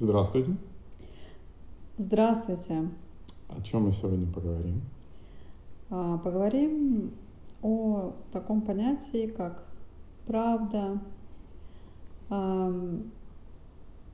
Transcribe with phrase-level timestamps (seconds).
[0.00, 0.54] Здравствуйте.
[1.96, 2.88] Здравствуйте.
[3.48, 4.80] О чем мы сегодня поговорим?
[5.90, 7.10] А, Поговорим
[7.62, 9.64] о таком понятии, как
[10.24, 11.00] правда,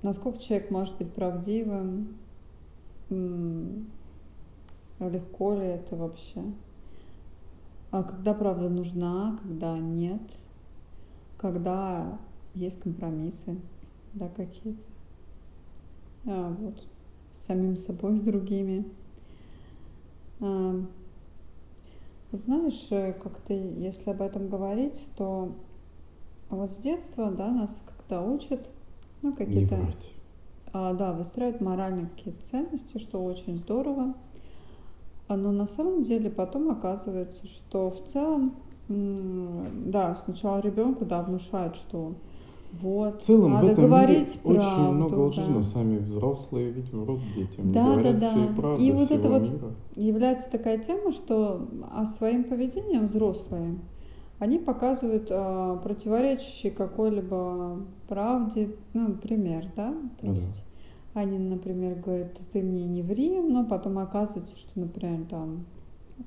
[0.02, 2.16] насколько человек может быть правдивым,
[3.10, 3.84] легко
[5.54, 6.42] ли это вообще,
[7.90, 10.22] а когда правда нужна, когда нет,
[11.36, 12.18] когда
[12.54, 13.60] есть компромиссы,
[14.14, 14.93] да, какие-то,
[16.26, 16.82] а, вот,
[17.30, 18.84] с самим собой, с другими.
[20.40, 20.80] А,
[22.32, 25.52] знаешь, э, как ты, если об этом говорить, то
[26.50, 28.68] вот с детства, да, нас когда учат,
[29.22, 30.12] ну, Не какие-то, врать.
[30.72, 34.14] а, да, выстраивают моральные какие-то ценности, что очень здорово.
[35.28, 38.54] А, Но на самом деле потом оказывается, что в целом,
[38.88, 42.14] да, сначала ребенку, да, внушают, что
[42.80, 45.48] вот, В целом в надо этом мире говорить очень много правду, лжи, да.
[45.48, 48.74] но сами взрослые ведь врут детям, Да, да, да.
[48.78, 49.72] И вот это вот мира.
[49.96, 53.76] является такая тема, что а своим поведением взрослые,
[54.38, 60.38] они показывают а, противоречащий какой-либо правде, ну, пример, да, то Ну да.
[60.40, 60.64] есть
[61.14, 65.64] они, например, говорят, ты мне не ври, но потом оказывается, что, например, там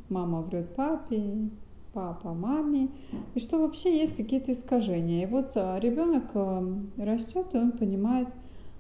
[0.09, 1.49] мама врет папе,
[1.97, 2.89] папа маме,
[3.33, 5.23] и что вообще есть какие-то искажения.
[5.23, 6.25] И вот ребенок
[6.95, 8.27] растет, и он понимает,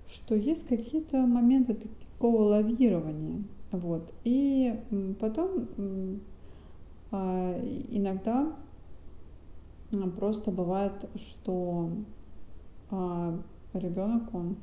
[0.07, 1.79] что есть какие-то моменты
[2.13, 3.41] такого лавирования.
[3.71, 4.13] Вот.
[4.23, 4.79] И
[5.19, 5.67] потом
[7.09, 7.59] а,
[7.89, 8.53] иногда
[10.15, 11.89] просто бывает, что
[12.91, 13.35] а,
[13.73, 14.57] ребенок, он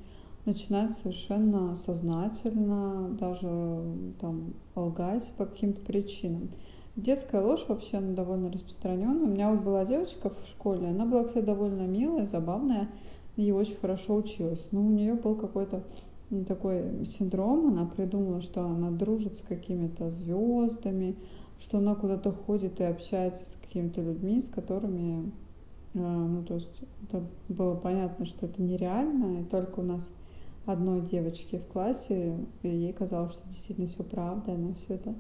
[0.47, 3.83] начинает совершенно сознательно даже
[4.21, 6.51] там лгать по каким-то причинам.
[6.97, 9.25] Детская ложь вообще она довольно распространенная.
[9.25, 12.89] У меня вот была девочка в школе, она была, кстати, довольно милая, забавная
[13.37, 14.69] и очень хорошо училась.
[14.71, 15.83] Но у нее был какой-то
[16.47, 21.17] такой синдром, она придумала, что она дружит с какими-то звездами,
[21.59, 25.31] что она куда-то ходит и общается с какими-то людьми, с которыми,
[25.95, 30.13] э, ну, то есть это было понятно, что это нереально, и только у нас
[30.67, 35.15] одной девочке в классе, и ей казалось, что действительно все правда, она все это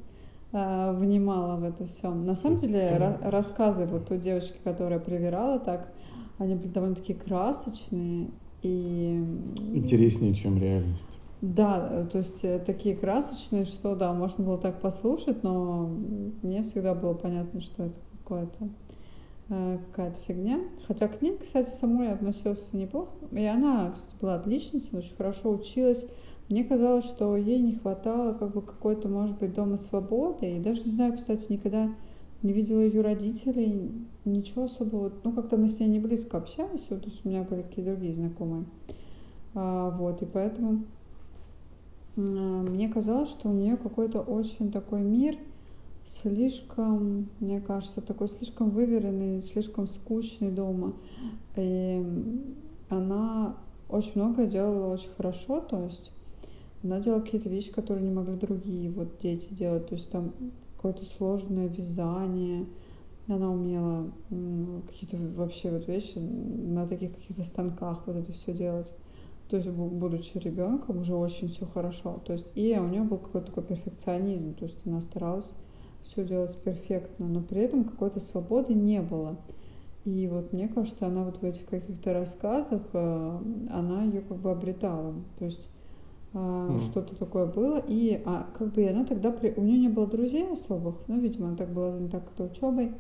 [0.55, 2.25] э, внимала в это всем.
[2.27, 5.93] На самом деле ра- рассказы вот той девочки, которая привирала так,
[6.39, 8.31] они были довольно-таки красочные
[8.63, 9.17] и
[9.75, 11.21] Интереснее, чем реальность.
[11.41, 15.89] да, то есть э, такие красочные, что да, можно было так послушать, но
[16.43, 18.71] мне всегда было понятно, что это какое-то
[19.51, 20.61] э, какая-то фигня.
[20.87, 23.13] Хотя к ней, кстати, самой я относилась неплохо.
[23.33, 26.07] И она, кстати, была отличницей, очень хорошо училась.
[26.49, 30.57] Мне казалось, что ей не хватало как бы какой-то, может быть, дома свободы.
[30.57, 31.95] И даже не знаю, кстати, никогда
[32.43, 35.11] не видела ее родителей, ничего особого.
[35.25, 37.93] Ну, как-то мы с ней не близко общались, вот, то есть у меня были какие-то
[37.93, 38.67] другие знакомые.
[39.55, 40.85] А, вот, и поэтому
[42.17, 45.39] м, мне казалось, что у нее какой-то очень такой мир,
[46.05, 50.93] слишком, мне кажется, такой слишком выверенный, слишком скучный дома.
[51.57, 52.05] И
[52.91, 53.57] она
[53.89, 56.13] очень многое делала очень хорошо, то есть
[56.85, 60.33] она делала какие-то вещи, которые не могли другие вот дети делать, то есть там
[60.77, 62.67] какое-то сложное вязание,
[63.27, 64.13] она умела
[64.87, 68.93] какие-то вообще вот вещи на таких каких-то станках вот это все делать.
[69.49, 72.21] То есть, бу- будучи ребенком, уже очень все хорошо.
[72.25, 74.55] То есть, и у нее был какой-то такой перфекционизм.
[74.55, 75.55] То есть она старалась
[76.03, 79.39] все делать перфектно, но при этом какой-то свободы не было.
[80.05, 83.39] И вот мне кажется, она вот в этих каких-то рассказах, э,
[83.71, 85.15] она ее как бы обретала.
[85.39, 85.74] То есть
[86.35, 86.81] М.
[86.81, 87.83] что-то такое было.
[87.87, 89.55] И а, как бы она тогда, при...
[89.57, 92.93] у нее не было друзей особых, ну, видимо, она так была занята как-то учебой.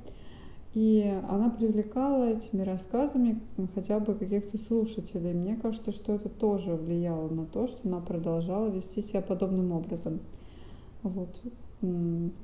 [0.72, 3.40] И она привлекала этими рассказами
[3.76, 5.32] хотя бы каких-то слушателей.
[5.32, 10.18] Мне кажется, что это тоже влияло на то, что она продолжала вести себя подобным образом.
[11.02, 11.40] Вот.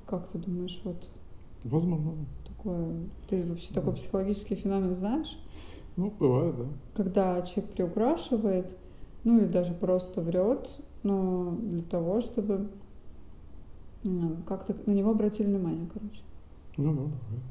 [0.06, 1.10] Как ты думаешь, вот
[1.64, 2.12] Возможно.
[2.46, 2.94] такое,
[3.28, 5.36] ты вообще такой психологический феномен знаешь?
[5.96, 6.64] Ну, бывает, да.
[6.94, 8.76] Когда человек приукрашивает,
[9.24, 10.68] ну или даже просто врет,
[11.02, 12.70] но для того, чтобы
[14.04, 16.22] м, как-то на него обратили внимание, короче.
[16.76, 17.44] Ну, да, бывает.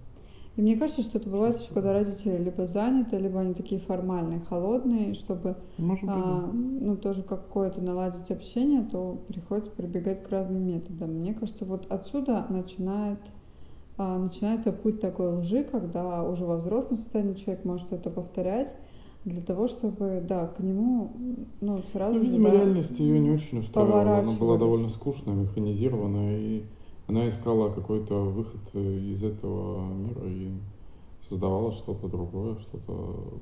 [0.56, 4.42] И мне кажется, что это бывает еще, когда родители либо заняты, либо они такие формальные,
[4.42, 10.66] холодные, чтобы Может быть, а, ну, тоже какое-то наладить общение, то приходится прибегать к разным
[10.68, 11.12] методам.
[11.12, 13.20] Мне кажется, вот отсюда начинает,
[13.98, 18.76] а, начинается путь такой лжи, когда уже во взрослом состоянии человек может это повторять
[19.26, 21.12] для того, чтобы, да, к нему,
[21.62, 24.20] ну, сразу Ну, же, да, реальность ее не очень устраивала.
[24.20, 26.64] Она была довольно скучная, механизированная, и
[27.08, 30.52] она искала какой-то выход из этого мира и
[31.28, 33.42] создавала что-то другое, что-то,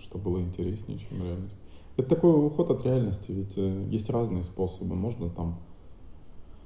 [0.00, 1.56] что было интереснее, чем реальность.
[1.96, 4.94] Это такой уход от реальности, ведь э, есть разные способы.
[4.94, 5.58] Можно там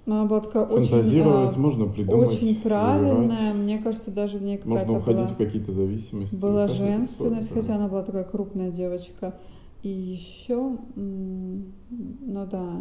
[0.06, 3.38] Такая фантазировать, а, можно придумать, очень правильная.
[3.38, 3.54] завирать.
[3.56, 6.36] Мне кажется, даже в ней какая-то Можно уходить была, в какие-то зависимости.
[6.36, 9.34] была женственность, хотя она была такая крупная девочка.
[9.82, 12.80] И еще, ну да,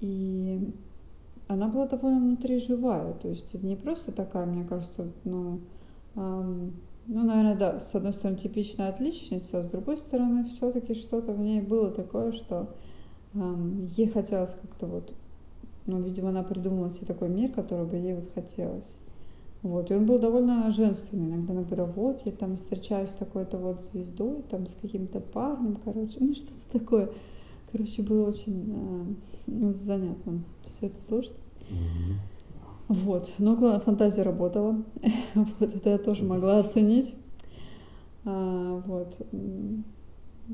[0.00, 0.72] и
[1.48, 3.12] она была довольно внутри живая.
[3.14, 5.60] То есть не просто такая, мне кажется, ну,
[6.14, 6.72] ну,
[7.06, 11.60] наверное, да, с одной стороны, типичная отличница, а с другой стороны, все-таки что-то в ней
[11.60, 12.74] было такое, что
[13.34, 15.12] ам, ей хотелось как-то вот,
[15.86, 18.96] ну, видимо, она придумала себе такой мир, который бы ей вот хотелось.
[19.62, 21.28] Вот, и он был довольно женственный.
[21.28, 25.78] Иногда она говорила, вот, я там встречаюсь с такой-то вот звездой, там с каким-то парнем,
[25.84, 27.10] короче, ну, что-то такое.
[27.70, 29.06] Короче, было очень а,
[29.46, 31.36] ну, занятно все это слушать.
[31.70, 32.18] Мгм.
[32.88, 34.82] Вот, но главное, фантазия работала.
[35.34, 37.14] Вот это я тоже могла оценить.
[38.24, 39.16] А, вот.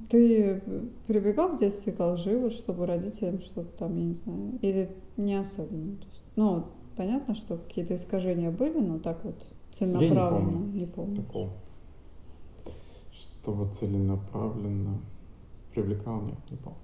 [0.08, 0.62] Ты
[1.06, 5.35] прибегал в детстве к лжи, вот, чтобы родителям что-то там, я не знаю, или не
[5.35, 5.96] особенно?
[5.96, 6.64] То есть, ну,
[6.96, 9.35] понятно, что какие-то искажения были, но так вот
[9.73, 11.17] целенаправленно помню не помню.
[11.23, 11.50] Такого.
[13.12, 14.99] Чтобы целенаправленно
[15.73, 16.79] привлекал, нет, не помню.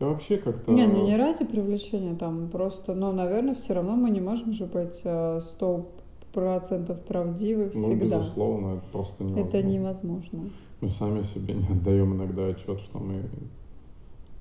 [0.00, 0.72] Я вообще как-то...
[0.72, 4.64] Не, ну не ради привлечения, там просто, но, наверное, все равно мы не можем же
[4.64, 5.90] быть э, сто
[6.32, 8.18] процентов правдивы Ну, всегда.
[8.18, 9.48] безусловно, это просто невозможно.
[9.48, 10.50] Это невозможно.
[10.80, 13.22] Мы сами себе не отдаем иногда отчет, что мы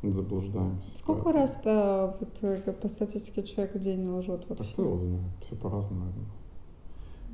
[0.09, 0.97] заблуждаемся.
[0.97, 4.71] Сколько Поэтому- раз по, вот, э, по статистике человек в день лжет А вообще?
[4.73, 5.21] кто его знает?
[5.41, 6.25] Все по-разному, наверное.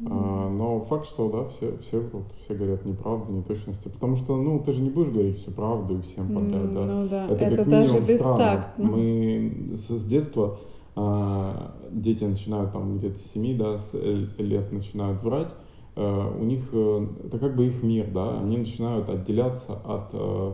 [0.07, 3.87] А, но факт, что да, все, все врут, все говорят неправду, неточности.
[3.87, 6.85] Потому что, ну, ты же не будешь говорить всю правду и всем подряд, да.
[6.85, 8.83] Ну да, Это, это, как даже бестактно.
[8.83, 10.57] Мы с, с детства
[10.97, 15.53] а, дети начинают там где-то с 7 да, с э, лет начинают врать.
[15.95, 20.53] Э, у них э, это как бы их мир, да, они начинают отделяться от э,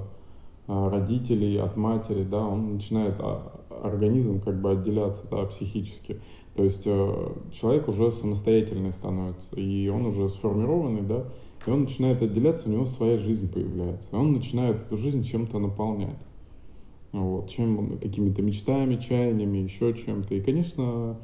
[0.68, 6.22] родителей, от матери, да, он начинает а, организм как бы отделяться, да, психически.
[6.56, 11.26] То есть человек уже самостоятельный становится, и он уже сформированный, да,
[11.66, 15.60] и он начинает отделяться, у него своя жизнь появляется, и он начинает эту жизнь чем-то
[15.60, 16.20] наполнять.
[17.12, 20.36] Вот, чем какими-то мечтами, чаяниями, еще чем-то.
[20.36, 21.18] И, конечно,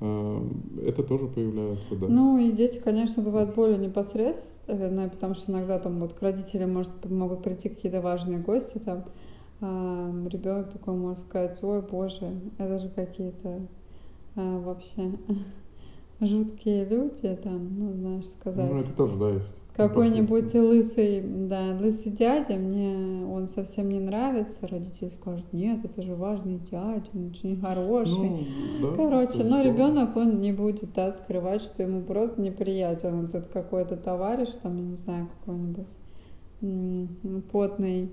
[0.00, 2.06] это тоже появляется, да.
[2.06, 7.10] Ну и дети, конечно, бывают более непосредственные, потому что иногда там вот к родителям может,
[7.10, 9.04] могут прийти какие-то важные гости, там
[9.60, 13.66] ребенок такой может сказать, ой, боже, это же какие-то
[14.36, 15.10] а, вообще
[16.20, 18.70] жуткие люди, там, ну, знаешь, сказать.
[18.70, 19.60] Ну, это тоже, да, есть.
[19.78, 24.66] Какой-нибудь лысый, да, лысый дядя, мне он совсем не нравится.
[24.66, 28.28] Родители скажут, нет, это же важный дядя, он очень хороший.
[28.28, 28.46] Ну,
[28.82, 33.96] да, Короче, но ребенок, он не будет да, скрывать, что ему просто неприятен этот какой-то
[33.96, 35.94] товарищ, там, я не знаю, какой-нибудь
[37.52, 38.10] потный,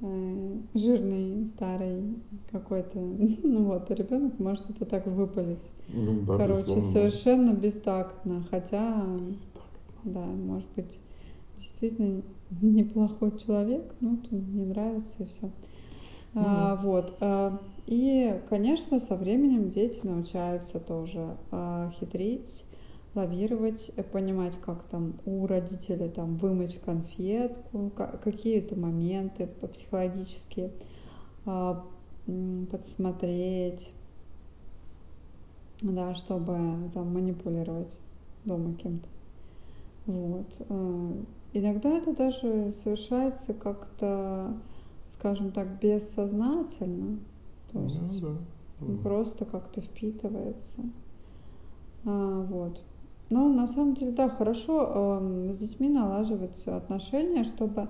[0.00, 2.14] э, жирный, старый
[2.52, 2.96] какой-то.
[3.42, 5.68] Ну вот, ребенок может это так выпалить.
[5.88, 9.04] Ну, да, Короче, безусловно, совершенно бестактно, хотя,
[10.04, 11.00] да, может быть,
[11.58, 12.22] действительно
[12.62, 15.52] неплохой человек, ну, вот он не нравится и все.
[16.34, 17.16] А, вот.
[17.20, 22.66] а, И, конечно, со временем дети научаются тоже а, хитрить,
[23.14, 30.72] лавировать, э, понимать, как там у родителей там вымочь конфетку, ка- какие-то моменты психологические
[31.46, 31.84] а,
[32.70, 33.92] подсмотреть,
[35.82, 38.00] да, чтобы там манипулировать
[38.44, 39.08] дома кем-то.
[40.08, 40.56] Вот.
[40.68, 44.60] э, Иногда это даже совершается как-то,
[45.04, 47.20] скажем так, бессознательно.
[47.72, 48.22] То Ну, есть
[48.80, 49.02] ну, да.
[49.02, 50.82] просто как-то впитывается.
[52.04, 52.82] А, вот.
[53.30, 57.88] Но на самом деле, да, хорошо эм, с детьми налаживать отношения, чтобы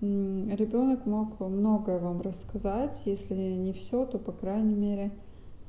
[0.00, 3.02] ребенок мог многое вам рассказать.
[3.06, 5.12] Если не все, то, по крайней мере,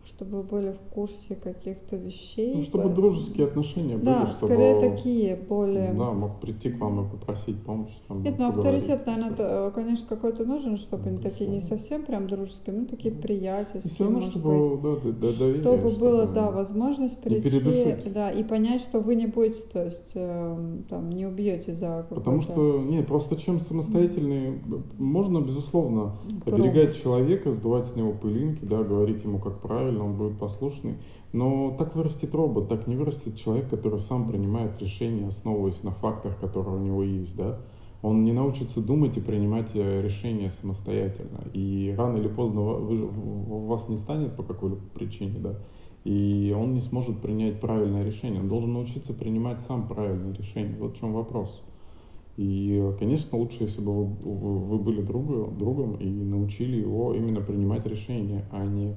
[0.08, 2.56] чтобы были в курсе каких-то вещей.
[2.56, 4.54] Ну, чтобы дружеские отношения Да, были, чтобы...
[4.54, 5.94] скорее такие, более...
[5.94, 7.94] Да, мог прийти к вам и попросить помощи.
[8.08, 9.38] Там, Нет, ну авторитет, наверное, всё.
[9.38, 14.04] то, конечно, какой-то нужен, чтобы они такие не совсем прям дружеские, ну такие приятельские, все
[14.04, 14.82] равно, может чтобы быть.
[14.82, 19.26] да, д- д- доверие, Чтобы было, да, возможность прийти, да, и понять, что вы не
[19.28, 24.54] будете, то есть, эм, там, не убьете за Потому что, не, просто чем самостоятельный,
[24.98, 26.14] можно, безусловно,
[26.46, 26.68] промах.
[26.68, 30.96] оберегать человека, сдувать с него пылинки, да, говорить ему, как правильно, он будет послушный.
[31.34, 36.40] Но так вырастет робот, так не вырастет человек, который сам принимает решения, основываясь на фактах,
[36.40, 37.60] которые у него есть, да.
[38.02, 41.40] Он не научится думать и принимать э, решения самостоятельно.
[41.54, 45.56] И рано или поздно вас не станет по какой-либо причине, да,
[46.04, 48.40] и он не сможет принять правильное решение.
[48.40, 50.78] Он должен научиться принимать сам правильные решения.
[50.80, 51.62] Вот в чем вопрос.
[52.38, 57.86] И, конечно, лучше, если бы вы, вы были другу, другом и научили его именно принимать
[57.86, 58.96] решения, а не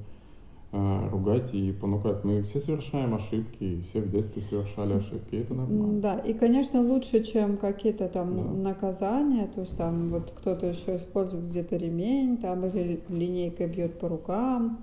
[0.73, 2.23] ругать и понукать.
[2.23, 6.00] Мы все совершаем ошибки, и все в детстве совершали ошибки, это нормально.
[6.00, 8.71] Да, и, конечно, лучше, чем какие-то там Да.
[8.71, 14.09] наказания, то есть там вот кто-то еще использует где-то ремень, там или линейкой бьет по
[14.09, 14.79] рукам,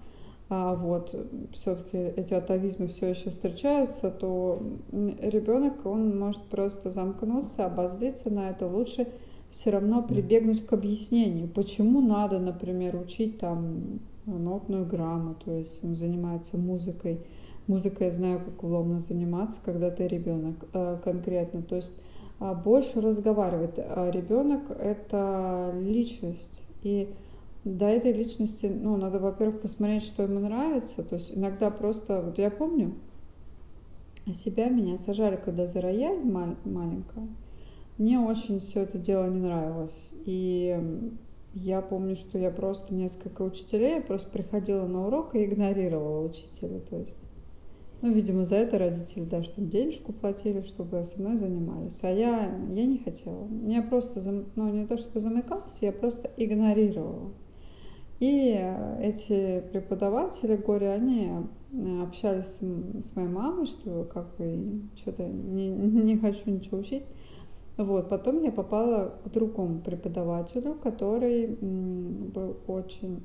[0.49, 1.15] а вот
[1.53, 8.67] все-таки эти атовизмы все еще встречаются, то ребенок, он может просто замкнуться, обозлиться на это.
[8.67, 9.07] Лучше
[9.49, 15.95] все равно прибегнуть к объяснению, почему надо, например, учить там нотную грамоту, то есть он
[15.95, 17.19] занимается музыкой.
[17.67, 21.61] Музыкой я знаю, как ломно заниматься, когда ты ребенок э, конкретно.
[21.61, 21.91] То есть
[22.39, 23.75] а, больше разговаривать.
[23.77, 26.61] А ребенок это личность.
[26.83, 27.13] И
[27.63, 31.03] до этой личности, ну, надо, во-первых, посмотреть, что ему нравится.
[31.03, 32.93] То есть иногда просто, вот я помню,
[34.33, 37.27] себя меня сажали, когда за рояль маленькая.
[37.97, 40.11] Мне очень все это дело не нравилось.
[40.25, 40.79] И
[41.53, 46.79] я помню, что я просто несколько учителей, я просто приходила на урок и игнорировала учителя.
[46.79, 47.17] То есть,
[48.01, 52.03] ну, видимо, за это родители, да, чтобы денежку платили, чтобы со мной занимались.
[52.03, 53.47] А я, я не хотела.
[53.65, 54.21] Я просто,
[54.55, 57.31] ну, не то чтобы замыкалась, я просто игнорировала.
[58.19, 58.59] И
[58.99, 61.29] эти преподаватели горе, они
[61.71, 62.61] э, общались с,
[63.03, 67.03] с моей мамой, что как бы что-то не, не хочу ничего учить.
[67.77, 73.23] Вот, потом я попала к другому преподавателю, который был очень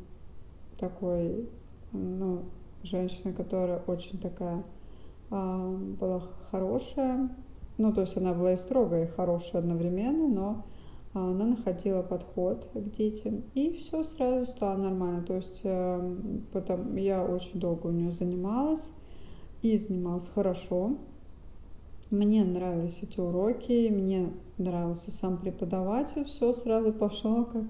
[0.79, 1.49] такой,
[1.93, 2.45] ну,
[2.83, 4.63] женщина, которая очень такая
[5.31, 7.31] а, была хорошая.
[7.79, 10.67] Ну, то есть она была и строгая, и хорошая одновременно, но
[11.15, 15.23] она находила подход к детям, и все сразу стало нормально.
[15.23, 16.17] То есть э,
[16.53, 18.91] потом я очень долго у нее занималась,
[19.63, 20.99] и занималась хорошо.
[22.13, 27.65] Мне нравились эти уроки, мне нравился сам преподаватель, все сразу пошло как,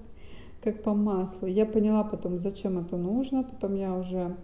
[0.61, 1.47] как по маслу.
[1.47, 4.35] Я поняла потом, зачем это нужно, потом я уже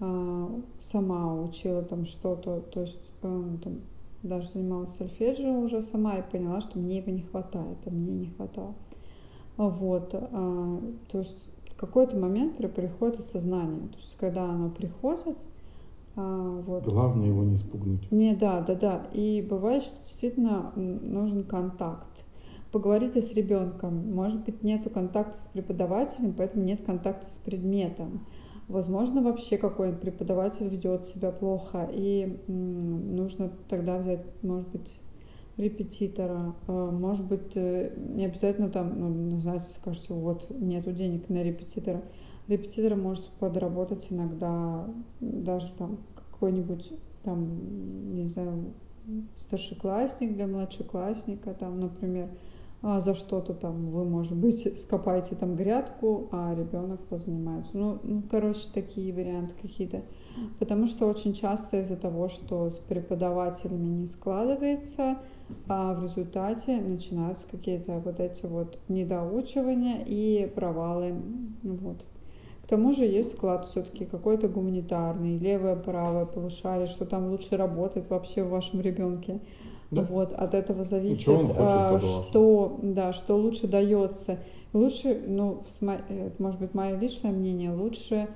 [0.00, 0.48] э,
[0.78, 3.82] сама учила там что-то, то есть э, там,
[4.22, 8.26] даже занималась сольфеджио уже сама и поняла, что мне его не хватает, а мне не
[8.28, 8.74] хватало.
[9.58, 10.80] Вот, а,
[11.12, 15.36] то есть какой-то момент приходит осознание, то есть когда оно приходит,
[16.16, 16.84] а, вот.
[16.84, 18.10] Главное его не спугнуть.
[18.10, 19.06] Не, да, да, да.
[19.12, 22.08] И бывает, что действительно нужен контакт.
[22.72, 24.12] Поговорите с ребенком.
[24.12, 28.26] Может быть, нету контакта с преподавателем, поэтому нет контакта с предметом.
[28.66, 34.98] Возможно, вообще какой-нибудь преподаватель ведет себя плохо, и нужно тогда взять, может быть,
[35.56, 41.42] репетитора, а, может быть, э, не обязательно там, ну, знаете, скажете, вот, нету денег на
[41.42, 42.02] репетитора.
[42.48, 44.86] Репетитор может подработать иногда
[45.20, 48.74] даже там какой-нибудь там, не знаю,
[49.36, 52.28] старшеклассник для младшеклассника, там, например,
[52.86, 57.76] а за что-то там вы, может быть, скопаете там грядку, а ребенок позанимается.
[57.78, 60.02] Ну, ну, короче, такие варианты какие-то.
[60.58, 65.16] Потому что очень часто из-за того, что с преподавателями не складывается,
[65.66, 71.14] а в результате начинаются какие-то вот эти вот недоучивания и провалы.
[71.62, 72.04] Вот.
[72.64, 78.08] К тому же есть склад все-таки какой-то гуманитарный, левое, правое полушарие, что там лучше работает
[78.08, 79.40] вообще в вашем ребенке.
[79.90, 80.02] Да.
[80.02, 84.38] Вот, от этого зависит, хочет, а, что, да, что лучше дается.
[84.72, 88.28] Лучше, ну, э, может быть, мое личное мнение, лучше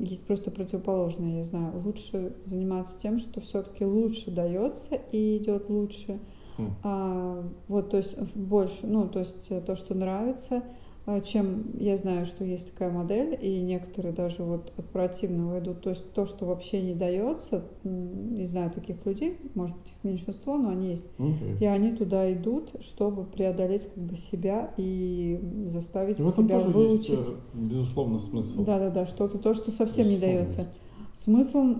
[0.00, 1.72] есть просто противоположное, я знаю.
[1.84, 6.18] Лучше заниматься тем, что все-таки лучше дается и идет лучше.
[6.56, 6.70] Mm.
[6.82, 10.62] А, вот, то есть больше, ну, то есть то, что нравится,
[11.20, 15.82] чем я знаю, что есть такая модель, и некоторые даже вот от противного идут.
[15.82, 20.56] То есть то, что вообще не дается, не знаю таких людей, может быть их меньшинство,
[20.56, 21.06] но они есть.
[21.18, 21.58] Okay.
[21.60, 27.08] И они туда идут, чтобы преодолеть как бы себя и заставить и себя тоже выучить.
[27.10, 28.64] Есть, э, безусловно, смысл.
[28.64, 30.32] Да, да, да, что-то то, что совсем безусловно.
[30.32, 30.66] не дается.
[31.14, 31.76] Смысл...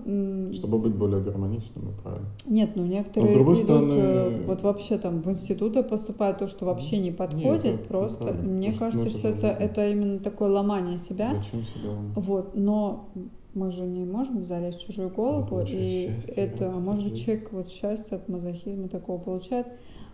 [0.53, 2.31] Чтобы быть более гармоничным и правильным.
[2.45, 3.93] Нет, ну некоторые а идут, стороны...
[3.93, 8.33] Э, вот вообще там в институты поступают то, что вообще не подходит, Нет, это просто...
[8.33, 11.35] Мне Просто, кажется, ну, что это, это именно такое ломание себя.
[11.35, 12.15] Зачем себя ломать?
[12.15, 13.09] Вот, но
[13.53, 17.69] мы же не можем залезть в чужую голову, и это, а может быть, человек вот
[17.69, 19.67] счастье от мазохизма такого получает,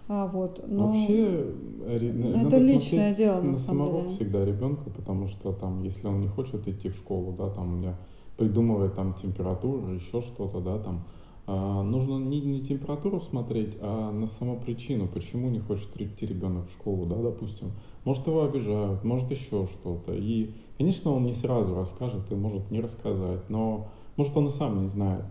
[0.08, 1.54] а, вот, но Вообще,
[1.86, 4.16] это личное дело на, на самом самого деле.
[4.16, 7.78] всегда ребенка, потому что там, если он не хочет идти в школу, да, там у
[7.78, 7.96] меня
[8.42, 11.04] придумывать там температуру, еще что-то, да, там.
[11.46, 16.68] А, нужно не, не температуру смотреть, а на саму причину, почему не хочет идти ребенок
[16.70, 17.72] в школу, да, допустим.
[18.04, 20.14] Может его обижают, может еще что-то.
[20.14, 24.82] И, конечно, он не сразу расскажет и может не рассказать, но Может, он и сам
[24.82, 25.26] не знает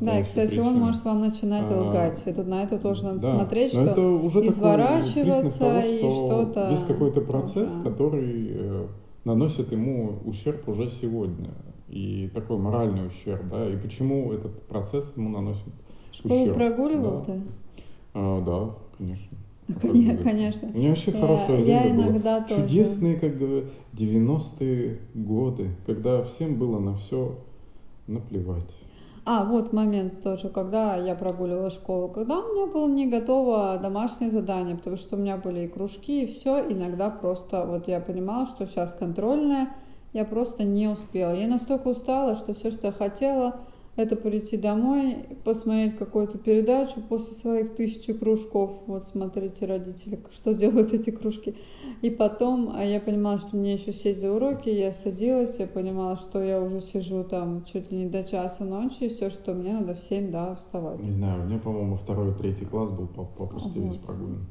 [0.00, 0.68] Да, и, кстати, причины.
[0.68, 2.22] он может вам начинать лгать.
[2.26, 5.98] И тут на это тоже надо да, смотреть, но что это уже изворачиваться того, и
[5.98, 6.70] что что-то...
[6.70, 7.84] Есть какой-то процесс, уже.
[7.84, 8.88] который
[9.24, 11.50] наносит ему ущерб уже сегодня.
[11.88, 13.68] И такой моральный ущерб, да.
[13.68, 15.62] И почему этот процесс ему наносит
[16.12, 16.56] Школу ущерб.
[16.56, 17.34] прогуливал да.
[18.14, 19.36] А, да, конечно.
[19.82, 20.68] Конечно, конечно.
[20.72, 22.48] У меня вообще я, хорошее я время иногда было.
[22.48, 22.62] тоже.
[22.62, 23.64] Чудесные, как говорят,
[23.94, 27.36] 90-е годы, когда всем было на все
[28.06, 28.72] наплевать.
[29.24, 34.30] А, вот момент тоже, когда я прогуливала школу, когда у меня было не готово домашнее
[34.30, 38.46] задание, потому что у меня были и кружки, и все, иногда просто вот я понимала,
[38.46, 39.70] что сейчас контрольная,
[40.16, 41.34] я просто не успела.
[41.34, 43.60] Я настолько устала, что все, что я хотела,
[43.96, 48.82] это прийти домой, посмотреть какую-то передачу после своих тысячи кружков.
[48.86, 51.54] Вот смотрите, родители, что делают эти кружки.
[52.00, 56.16] И потом а я понимала, что мне еще сесть за уроки, я садилась, я понимала,
[56.16, 59.74] что я уже сижу там чуть ли не до часа ночи, и все, что мне
[59.74, 61.04] надо в 7, да, вставать.
[61.04, 63.92] Не знаю, у меня, по-моему, второй, третий класс был по пусте вот.
[63.92, 64.46] весь прогулен.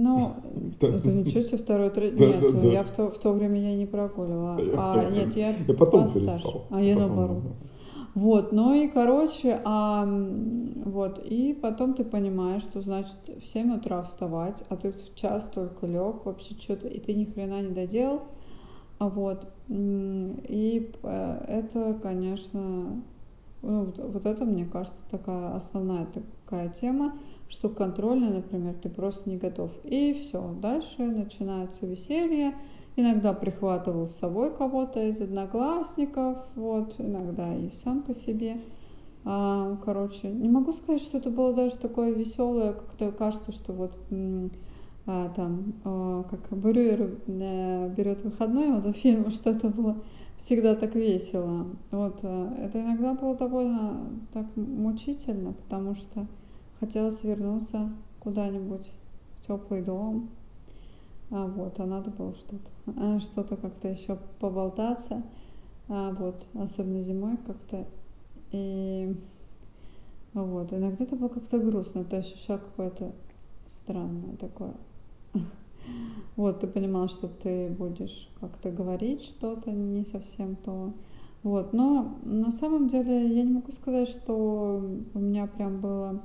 [0.00, 0.34] Ну,
[0.80, 2.18] это ничего себе второй, третий.
[2.18, 4.58] Нет, я в то, в то время я не прогуливала.
[4.76, 6.66] А, нет, я, я потом перестал.
[6.70, 7.42] А я наоборот.
[8.14, 10.04] Вот, ну и, короче, а,
[10.84, 15.48] вот, и потом ты понимаешь, что, значит, в 7 утра вставать, а ты в час
[15.54, 18.22] только лег, вообще что-то, и ты ни хрена не доделал,
[18.98, 23.02] а вот, и э, это, конечно,
[23.62, 27.12] ну, вот, вот это, мне кажется, такая основная такая тема,
[27.48, 29.70] что контрольная, например, ты просто не готов.
[29.84, 32.54] И все, дальше начинается веселье,
[33.00, 38.60] Иногда прихватывал с собой кого-то из одноклассников, вот, иногда и сам по себе.
[39.24, 43.92] А, короче, не могу сказать, что это было даже такое веселое, как-то кажется, что вот
[45.06, 49.98] а, там, а, как Брюер а, берет выходной, вот в фильме что-то было
[50.36, 51.66] всегда так весело.
[51.92, 56.26] Вот, а, это иногда было довольно так мучительно, потому что
[56.80, 58.90] хотелось вернуться куда-нибудь
[59.38, 60.30] в теплый дом,
[61.30, 65.22] а, вот, а надо было что-то, а, что-то как-то еще поболтаться,
[65.88, 67.86] а, вот, особенно зимой как-то.
[68.52, 69.14] И
[70.32, 73.12] вот, иногда это было как-то грустно, ты ощущал какое-то
[73.66, 74.74] странное такое.
[76.36, 80.92] Вот, ты понимал, что ты будешь как-то говорить что-то не совсем то.
[81.42, 86.22] Вот, но на самом деле я не могу сказать, что у меня прям было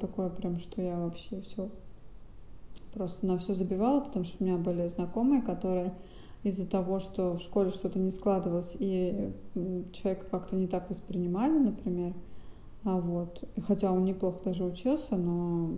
[0.00, 1.68] такое прям, что я вообще все
[2.92, 5.92] просто на все забивала, потому что у меня были знакомые, которые
[6.42, 9.32] из-за того, что в школе что-то не складывалось, и
[9.92, 12.14] человека как-то не так воспринимали, например,
[12.84, 15.70] а вот, хотя он неплохо даже учился, но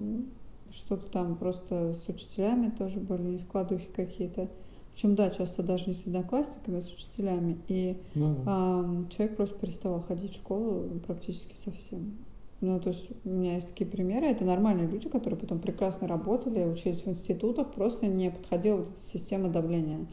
[0.71, 4.49] что-то там просто с учителями тоже были не складухи какие-то.
[4.93, 7.59] Причем, да, часто даже не с одноклассниками, а с учителями.
[7.69, 12.17] И ну, а, человек просто переставал ходить в школу практически совсем.
[12.61, 14.27] Ну, то есть у меня есть такие примеры.
[14.27, 19.01] Это нормальные люди, которые потом прекрасно работали, учились в институтах, просто не подходила вот эта
[19.01, 20.07] система давления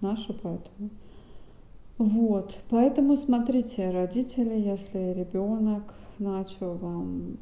[0.00, 0.90] наша, поэтому.
[1.98, 7.36] Вот, поэтому смотрите, родители, если ребенок начал вам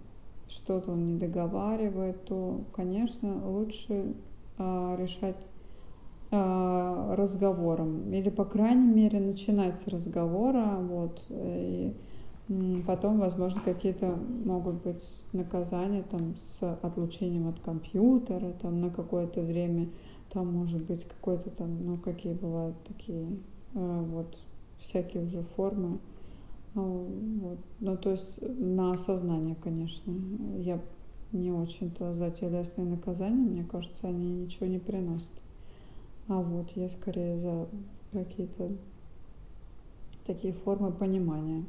[0.50, 4.14] что-то он не договаривает, то, конечно, лучше
[4.58, 5.36] а, решать
[6.32, 11.94] а, разговором или, по крайней мере, начинать с разговора, вот, и
[12.84, 19.88] Потом, возможно, какие-то могут быть наказания там, с отлучением от компьютера там, на какое-то время.
[20.30, 23.38] Там может быть какой-то там, ну, какие бывают такие
[23.74, 24.36] э, вот
[24.78, 26.00] всякие уже формы.
[26.74, 27.06] Ну,
[27.40, 27.58] вот.
[27.78, 30.12] ну, то есть на осознание, конечно.
[30.56, 30.80] Я
[31.30, 35.34] не очень-то за телесные наказания, мне кажется, они ничего не приносят.
[36.26, 37.68] А вот я скорее за
[38.12, 38.72] какие-то
[40.26, 41.64] такие формы понимания.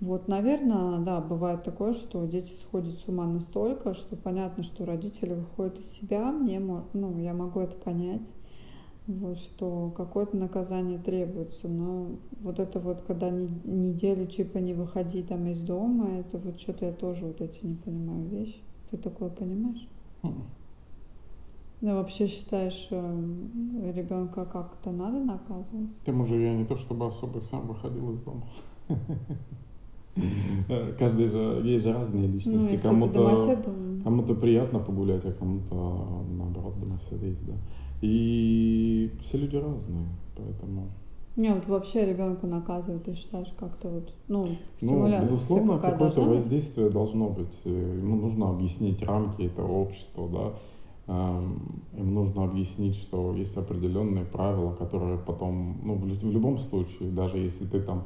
[0.00, 5.34] Вот, наверное, да, бывает такое, что дети сходят с ума настолько, что понятно, что родители
[5.34, 8.32] выходят из себя, мне, ну, я могу это понять,
[9.06, 15.46] вот, что какое-то наказание требуется, но вот это вот, когда неделю типа не выходи там
[15.48, 18.62] из дома, это вот что-то я тоже вот эти не понимаю вещи.
[18.90, 19.86] Ты такое понимаешь?
[20.22, 20.42] Mm.
[21.82, 25.96] Ну, вообще считаешь, э, ребенка как-то надо наказывать?
[26.00, 28.46] К тому же я не то чтобы особо сам выходил из дома.
[30.98, 32.74] Каждый же, есть же разные личности.
[32.74, 33.56] Ну, кому-то,
[34.04, 37.54] кому-то приятно погулять, а кому-то наоборот домосед есть, да.
[38.02, 40.06] И все люди разные,
[40.36, 40.88] поэтому...
[41.36, 44.48] Не, вот вообще ребенка наказывают, ты считаешь, как-то вот, ну,
[44.82, 46.94] Ну, безусловно, какое-то воздействие быть?
[46.94, 47.56] должно быть.
[47.64, 50.52] Ему нужно объяснить рамки этого общества, да.
[51.06, 57.38] Эм, им нужно объяснить, что есть определенные правила, которые потом, ну, в любом случае, даже
[57.38, 58.04] если ты там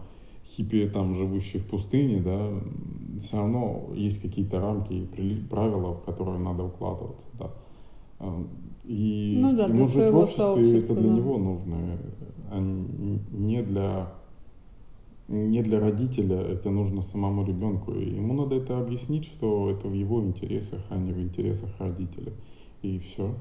[0.57, 2.51] хиппи, там, живущий в пустыне, да,
[3.19, 7.51] все равно есть какие-то рамки и правила, в которые надо укладываться, да.
[8.21, 8.45] А,
[8.85, 11.17] и ну, да, ему жить в обществе, это для да.
[11.17, 11.99] него нужно,
[12.51, 14.13] а не для
[15.27, 17.93] не для родителя, это нужно самому ребенку.
[17.93, 22.33] И ему надо это объяснить, что это в его интересах, а не в интересах родителя.
[22.83, 23.35] И все.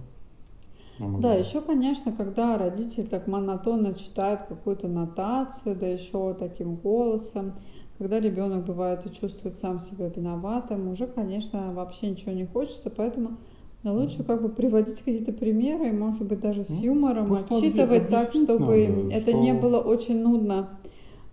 [1.00, 7.54] Да, еще, конечно, когда родитель так монотонно читает какую-то нотацию, да еще таким голосом,
[7.98, 13.38] когда ребенок бывает и чувствует сам себя виноватым, уже, конечно, вообще ничего не хочется, поэтому
[13.84, 18.32] лучше как бы приводить какие-то примеры, может быть, даже с ну, юмором, Просто отчитывать так,
[18.32, 19.40] чтобы надо, это что...
[19.40, 20.70] не было очень нудно.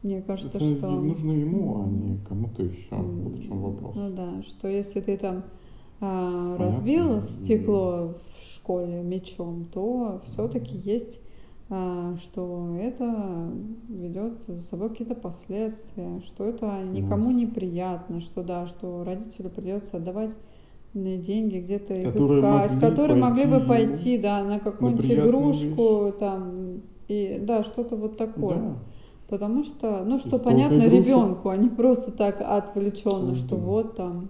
[0.03, 0.91] Мне кажется, это что...
[0.91, 2.97] нужно ему, а не кому-то еще.
[2.97, 3.95] Вот в чем вопрос.
[3.95, 5.45] Ну да, что если ты там
[6.01, 8.15] а, разбил стекло
[8.61, 11.19] школе мечом, то все-таки есть
[11.73, 13.49] а, что это
[13.89, 20.37] ведет за собой какие-то последствия, что это никому неприятно, что да, что родителю придется отдавать
[20.95, 26.19] деньги где-то их которые искать, могли которые могли бы пойти, да, на какую-нибудь игрушку, вещи.
[26.19, 28.57] там, и да, что-то вот такое.
[28.57, 28.77] Да.
[29.29, 34.29] Потому что, ну, что понятно ребенку, а не просто так отвлеченно, что, что вот там,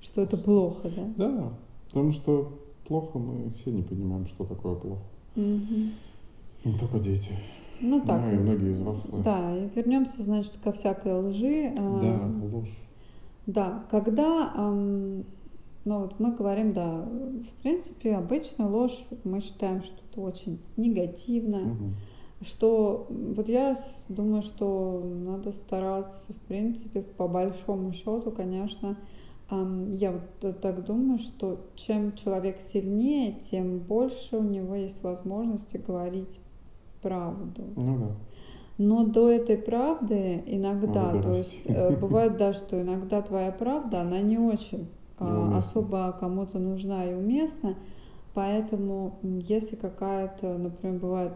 [0.00, 1.02] что это плохо, да?
[1.16, 1.52] Да,
[1.88, 2.52] потому что
[2.88, 5.02] плохо мы все не понимаем, что такое плохо.
[5.36, 6.64] Угу.
[6.64, 7.30] Не только дети.
[7.80, 8.20] Ну так.
[8.24, 9.22] Ну, и многие взрослые.
[9.22, 11.72] Да, и вернемся, значит, ко всякой лжи.
[11.76, 12.76] Да, ложь.
[13.46, 15.24] Да, когда, эм,
[15.84, 21.58] ну вот мы говорим, да, в принципе, обычно ложь мы считаем, что это очень негативно.
[21.58, 21.92] Угу
[22.40, 23.74] что вот я
[24.08, 28.96] думаю, что надо стараться, в принципе, по большому счету, конечно,
[29.50, 36.40] я вот так думаю, что чем человек сильнее, тем больше у него есть возможности говорить
[37.00, 37.62] правду.
[37.76, 38.06] Ну да.
[38.78, 44.20] Но до этой правды иногда, то есть э, бывает, да, что иногда твоя правда, она
[44.20, 47.74] не очень а, особо кому-то нужна и уместна,
[48.34, 51.32] поэтому если какая-то, например, бывает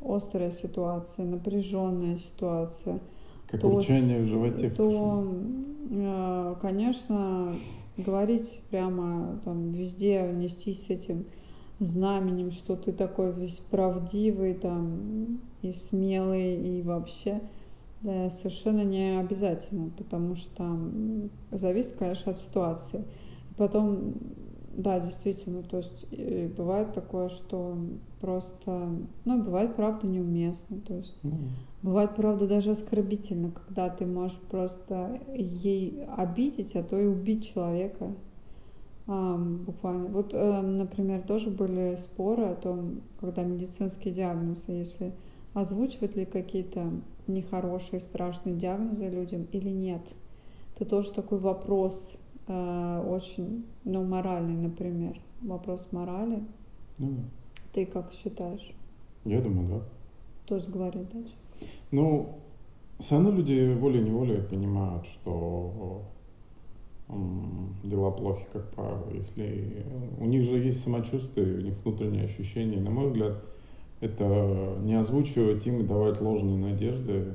[0.00, 3.00] острая ситуация, напряженная ситуация,
[3.54, 4.70] как то, урчание в животе.
[4.70, 5.34] То,
[5.90, 7.56] э, конечно,
[7.96, 11.24] говорить прямо там везде, нестись с этим
[11.80, 17.40] знаменем, что ты такой весь правдивый там и смелый и вообще
[18.02, 20.78] да, совершенно не обязательно, потому что
[21.50, 23.04] зависит, конечно, от ситуации.
[23.56, 24.14] Потом
[24.76, 27.76] да, действительно, то есть э, бывает такое, что
[28.20, 28.90] просто,
[29.24, 31.48] ну, бывает правда неуместно, то есть mm.
[31.82, 38.12] бывает правда даже оскорбительно, когда ты можешь просто ей обидеть, а то и убить человека.
[39.06, 40.08] А, буквально.
[40.08, 45.12] Вот, э, например, тоже были споры о том, когда медицинские диагнозы, если
[45.52, 46.90] озвучивать ли какие-то
[47.26, 50.02] нехорошие, страшные диагнозы людям или нет.
[50.74, 56.42] Это тоже такой вопрос очень, ну, моральный, например, вопрос морали.
[56.98, 57.16] Ну,
[57.72, 58.72] Ты как считаешь?
[59.24, 59.82] Я думаю, да.
[60.46, 61.34] Тоже говори дальше.
[61.90, 62.38] Ну,
[62.98, 66.02] все равно люди волей-неволей понимают, что
[67.82, 69.10] дела плохи, как правило.
[69.12, 69.84] Если
[70.18, 72.80] у них же есть самочувствие, у них внутренние ощущения.
[72.80, 73.42] На мой взгляд,
[74.00, 77.34] это не озвучивать им и давать ложные надежды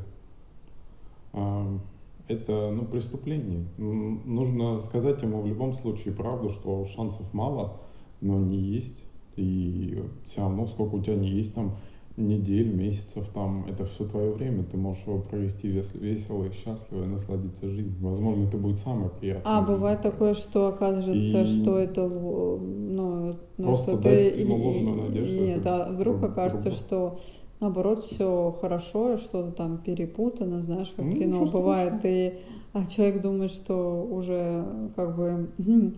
[2.29, 3.65] это ну, преступление.
[3.77, 7.81] Нужно сказать ему в любом случае правду, что шансов мало,
[8.21, 9.03] но они есть.
[9.35, 11.75] И все равно, сколько у тебя не есть там
[12.17, 17.07] недель, месяцев, там, это все твое время, ты можешь его провести весело и счастливо и
[17.07, 17.95] насладиться жизнью.
[18.01, 19.43] Возможно, это будет самое приятное.
[19.45, 21.45] А бывает такое, что оказывается, и...
[21.45, 25.33] что это, ну, ну что дать ему ложную надежду.
[25.33, 27.17] Нет, а вдруг окажется, что
[27.59, 32.39] наоборот все хорошо, что-то там перепутано, знаешь, как ну, кино бывает, и
[32.73, 35.93] а человек думает, что уже как бы э,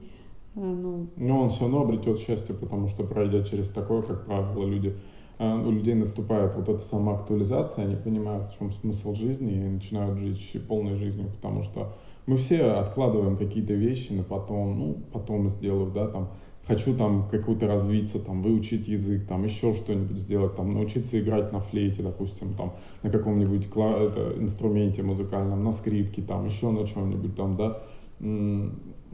[0.56, 1.08] ну...
[1.17, 4.95] Но он все равно обретет счастье, потому что пройдя через такое, как правило, люди
[5.38, 10.19] э, у людей наступает вот эта самоактуализация, они понимают, в чем смысл жизни и начинают
[10.19, 11.93] жить полной жизнью, потому что
[12.26, 16.30] мы все откладываем какие-то вещи на потом, ну, потом сделаю, да, там,
[16.67, 21.60] хочу там какую-то развиться, там, выучить язык, там, еще что-нибудь сделать, там, научиться играть на
[21.60, 27.36] флейте, допустим, там, на каком-нибудь кла- это, инструменте музыкальном, на скрипке, там, еще на чем-нибудь,
[27.36, 27.82] там, да,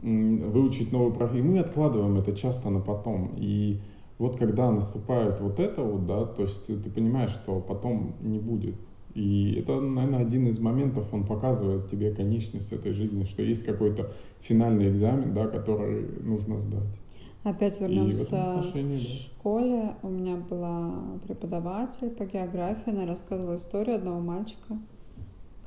[0.02, 1.44] выучить новую профессию.
[1.46, 3.32] Мы откладываем это часто на потом.
[3.36, 3.80] И
[4.18, 8.74] вот когда наступает вот это вот, да, то есть ты понимаешь, что потом не будет.
[9.14, 14.12] И это, наверное, один из моментов, он показывает тебе конечность этой жизни, что есть какой-то
[14.40, 17.00] финальный экзамен, да, который нужно сдать.
[17.44, 19.94] Опять вернемся в, школе.
[20.02, 20.94] У меня была
[21.26, 24.78] преподаватель по географии, она рассказывала историю одного мальчика,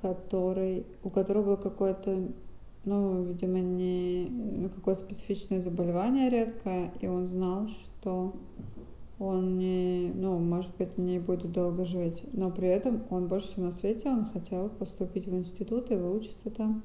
[0.01, 2.27] который, у которого было какое-то,
[2.83, 8.33] ну, видимо, не ну, какое специфичное заболевание редкое, и он знал, что
[9.17, 13.65] он не, ну, может быть, не будет долго жить, но при этом он больше всего
[13.65, 16.83] на свете, он хотел поступить в институт и выучиться там.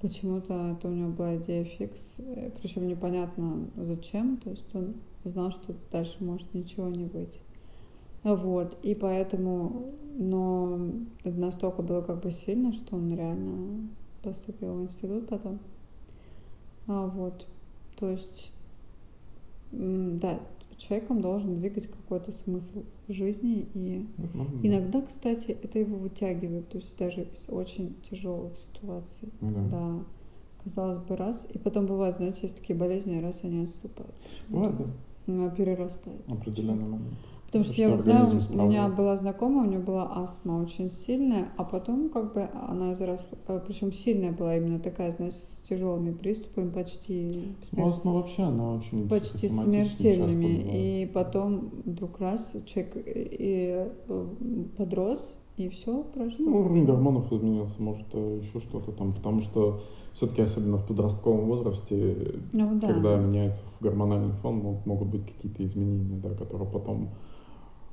[0.00, 5.50] Почему-то это у него была идея фикс, э, причем непонятно зачем, то есть он знал,
[5.50, 7.40] что дальше может ничего не быть.
[8.22, 10.78] Вот, и поэтому, но
[11.24, 13.88] это настолько было как бы сильно, что он реально
[14.22, 15.58] поступил в институт потом.
[16.86, 17.46] А, вот,
[17.96, 18.52] то есть,
[19.72, 20.38] да,
[20.78, 26.78] человеком должен двигать какой-то смысл в жизни, и Ну, иногда, кстати, это его вытягивает, то
[26.78, 29.68] есть даже из очень тяжелых ситуаций, да.
[29.70, 30.04] да,
[30.64, 34.14] казалось бы, раз, и потом бывает, знаете, есть такие болезни, раз они отступают,
[34.48, 34.84] Бывает, да,
[35.32, 36.20] Она перерастает.
[36.28, 37.14] определенный момент.
[37.48, 40.90] Потому что Что я вот знаю, у меня была знакомая, у нее была астма очень
[40.90, 46.12] сильная, а потом как бы она заросла, причем сильная была именно такая, знаешь, с тяжелыми
[46.12, 51.02] приступами, почти Ну, смер- астма вообще, она очень почти смертельными.
[51.02, 54.26] И потом вдруг раз человек и э,
[54.76, 56.44] подрос, и все прошло.
[56.44, 59.80] Ну, уровень гормонов изменился, может, э, еще что-то там, потому что
[60.12, 62.88] все-таки, особенно в подростковом возрасте, Ну да.
[62.88, 67.08] когда меняется гормональный фон, мо- могут быть какие-то изменения, да, которые потом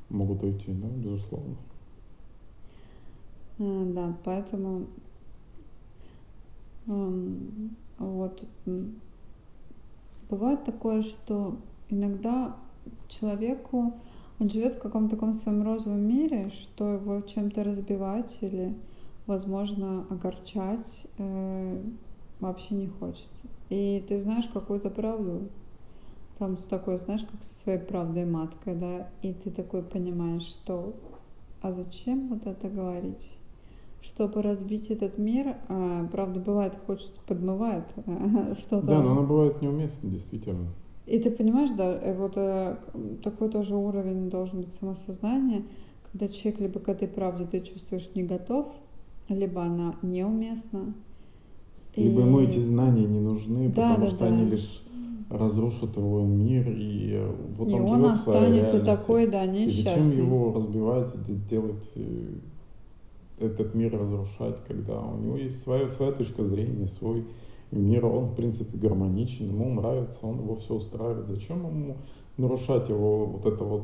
[0.09, 1.55] могут уйти, да, безусловно.
[3.59, 4.87] А, Да, поэтому
[6.87, 8.45] м, вот
[10.29, 11.57] бывает такое, что
[11.89, 12.55] иногда
[13.07, 13.93] человеку
[14.39, 18.75] он живет в каком-то таком своем розовом мире, что его чем-то разбивать или,
[19.25, 21.81] возможно, огорчать э,
[22.39, 23.47] вообще не хочется.
[23.69, 25.49] И ты знаешь какую-то правду,
[26.37, 30.93] там с такой, знаешь, как со своей правдой маткой, да, и ты такой понимаешь, что
[31.61, 33.31] а зачем вот это говорить?
[34.01, 38.85] Чтобы разбить этот мир, а, правда, бывает, хочется, подмывает э, что-то.
[38.85, 40.67] Да, но она бывает неуместна, действительно.
[41.07, 42.77] И ты понимаешь, да, э, вот э,
[43.23, 45.63] такой тоже уровень должен быть самосознания,
[46.11, 48.67] когда человек либо к этой правде ты чувствуешь не готов,
[49.27, 50.93] либо она неуместна.
[51.95, 54.25] Либо ему эти знания не нужны, Да, потому да, что да.
[54.27, 54.84] они лишь
[55.29, 57.19] разрушат его мир, и
[57.57, 60.17] вот и он, он останется такой, да, И зачем несчастный.
[60.17, 62.27] его разбивать, де- делать э,
[63.39, 67.25] этот мир разрушать, когда у него есть своя, своя точка зрения, свой
[67.71, 71.27] мир, он, в принципе, гармоничен, ему нравится, он его все устраивает.
[71.27, 71.97] Зачем ему
[72.38, 73.83] нарушать его вот это вот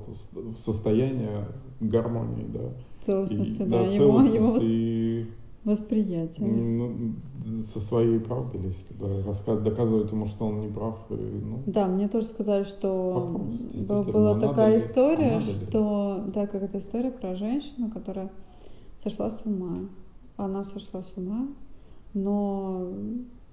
[0.58, 1.47] состояние
[1.80, 2.60] гармонии, да?
[3.01, 5.25] Целостности, И- да, его, целостности его и
[5.63, 6.47] восприятие.
[6.47, 7.13] ну,
[7.63, 10.95] со своей правдой лезть, да, раска- доказывать ему, что он не прав.
[11.10, 13.39] И, ну, Да, мне тоже сказали, что
[13.88, 15.54] Вопрос, была надо такая ли, история, а надо ли?
[15.67, 18.32] что да, как эта история про женщину, которая
[18.95, 19.78] сошла с ума.
[20.38, 21.47] Она сошла с ума,
[22.13, 22.88] но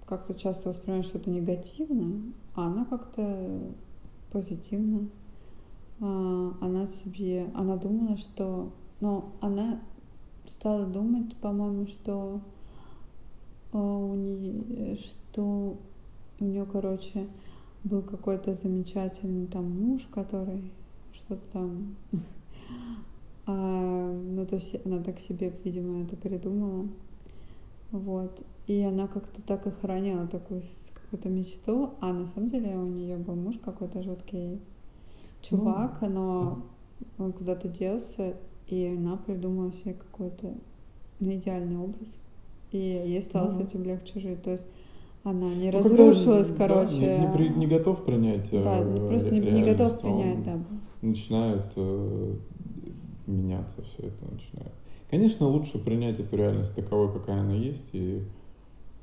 [0.07, 3.61] как-то часто воспринимает что-то негативно, а она как-то
[4.33, 5.09] позитивно.
[6.01, 9.81] А, Она себе, она думала, что, но она
[10.59, 12.41] стала думать, по-моему, что
[13.73, 15.79] а, у нее, что
[16.41, 17.29] у нее, короче,
[17.85, 20.73] был какой-то замечательный там муж, который
[21.13, 21.95] что-то там,
[23.47, 26.89] а, ну то есть она так себе, видимо, это придумала,
[27.93, 30.63] вот, и она как-то так и хранила такую
[30.95, 34.61] какую-то мечту, а на самом деле у нее был муж какой-то жуткий
[35.41, 36.63] чувак, но
[37.17, 38.35] он куда-то делся,
[38.69, 40.53] и она придумала себе какой-то
[41.21, 42.19] ну, идеальный образ,
[42.71, 43.65] и ей стало с Ну.
[43.65, 44.67] этим легче жить, то есть
[45.25, 46.93] она не Ну, когда, разрушилась, да, короче.
[46.97, 50.59] не, не при- не готов принять э, Да, не- просто не, не готов принять, да.
[51.03, 52.35] начинает э,
[53.27, 54.73] меняться все это начинает.
[55.11, 58.23] Конечно, лучше принять эту реальность таковой, какая она есть, и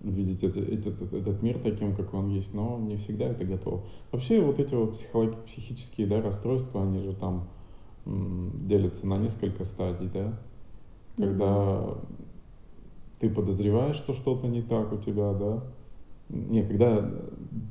[0.01, 3.81] видеть это- этот, этот, этот мир таким, какой он есть, но не всегда это готово.
[4.11, 7.47] Вообще вот эти вот психолог- психические да, расстройства, они же там
[8.05, 10.39] м, делятся на несколько стадий, да,
[11.17, 11.97] когда
[13.19, 15.63] ты подозреваешь, что что-то не так у тебя, да,
[16.29, 17.07] не, когда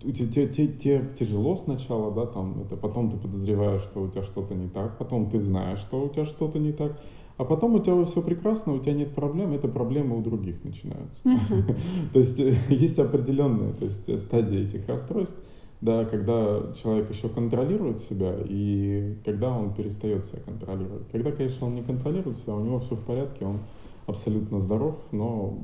[0.05, 4.09] у те- те- те- те тяжело сначала, да, там, это потом ты подозреваешь, что у
[4.09, 7.01] тебя что-то не так, потом ты знаешь, что у тебя что-то не так,
[7.37, 11.21] а потом у тебя все прекрасно, у тебя нет проблем, это проблемы у других начинаются.
[12.13, 15.37] То есть э, есть определенные то есть, э, стадии этих расстройств,
[15.85, 21.07] да, когда человек еще контролирует себя и когда он перестает себя контролировать.
[21.13, 23.59] Когда, конечно, он не контролирует себя, у него все в порядке, он
[24.07, 25.59] абсолютно здоров, но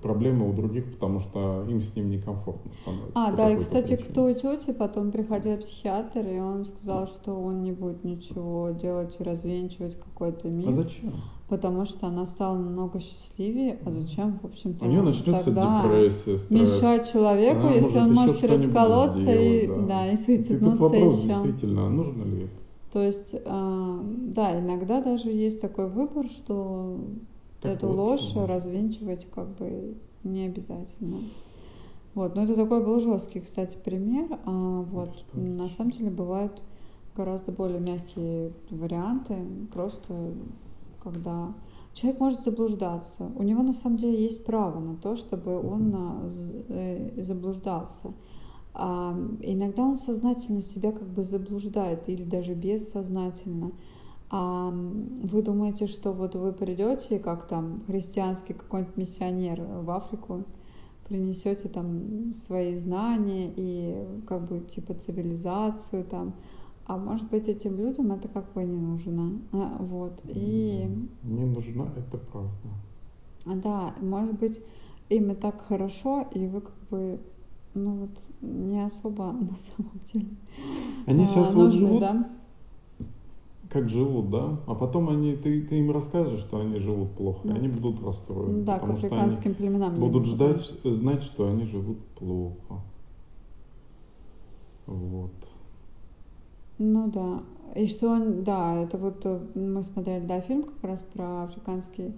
[0.00, 3.12] проблемы у других, потому что им с ним некомфортно становится.
[3.16, 4.10] А, да, и, кстати, причине.
[4.10, 9.16] к той тете потом приходил психиатр, и он сказал, что он не будет ничего делать
[9.18, 10.68] и развенчивать какой-то миф.
[10.68, 11.14] А зачем?
[11.48, 16.38] Потому что она стала намного счастливее, а зачем, в общем-то, У нее начнется тогда депрессия,
[16.38, 16.50] стресс.
[16.50, 20.06] мешать человеку, она если он может расколоться сделать, и, да.
[20.06, 21.28] да, и тут вопрос, еще.
[21.28, 22.48] действительно, нужно ли?
[22.92, 24.00] То есть, э,
[24.34, 26.98] да, иногда даже есть такой выбор, что
[27.60, 28.46] так эту вот, ложь да.
[28.46, 31.18] развенчивать как бы не обязательно.
[32.14, 34.38] Вот, но это такой был жесткий, кстати, пример.
[34.44, 36.62] А, вот, на самом деле бывают
[37.16, 39.36] гораздо более мягкие варианты,
[39.72, 40.32] просто
[41.04, 41.54] когда
[41.92, 43.30] человек может заблуждаться.
[43.36, 45.94] У него на самом деле есть право на то, чтобы он
[46.68, 48.12] э, заблуждался.
[48.74, 53.70] А иногда он сознательно себя как бы заблуждает или даже бессознательно.
[54.30, 60.42] А вы думаете, что вот вы придете, как там христианский какой-нибудь миссионер в Африку,
[61.06, 66.34] принесете там свои знания и как бы типа цивилизацию там,
[66.86, 70.86] а может быть этим людям это как бы не нужно, а, вот и
[71.22, 72.50] не нужна это правда.
[73.46, 74.60] Да, может быть
[75.08, 77.20] им и так хорошо, и вы как бы
[77.74, 80.26] ну вот не особо на самом деле.
[81.06, 82.30] Они сейчас а, нужны, вот живут, да?
[83.74, 87.54] как живут, да, а потом они, ты, ты им расскажешь, что они живут плохо, ну,
[87.54, 88.62] и они будут расстроены.
[88.62, 89.96] Да, к африканским племенам.
[89.96, 92.82] Будут ждать, знать, что они живут плохо.
[94.86, 95.32] Вот.
[96.78, 97.42] Ну да.
[97.74, 102.12] И что он, да, это вот э, мы смотрели, да, фильм как раз про африканские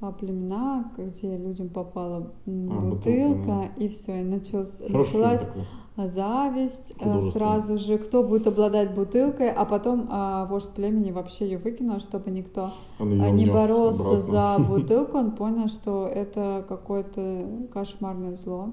[0.00, 5.48] а, племена, где людям попала а, бутылка, бутылка и все, и началось, началась
[5.96, 11.58] зависть, э, сразу же, кто будет обладать бутылкой, а потом а, вождь племени вообще ее
[11.58, 14.20] выкинул, чтобы никто не боролся обратно.
[14.20, 18.70] за бутылку, он понял, что это какое-то кошмарное зло.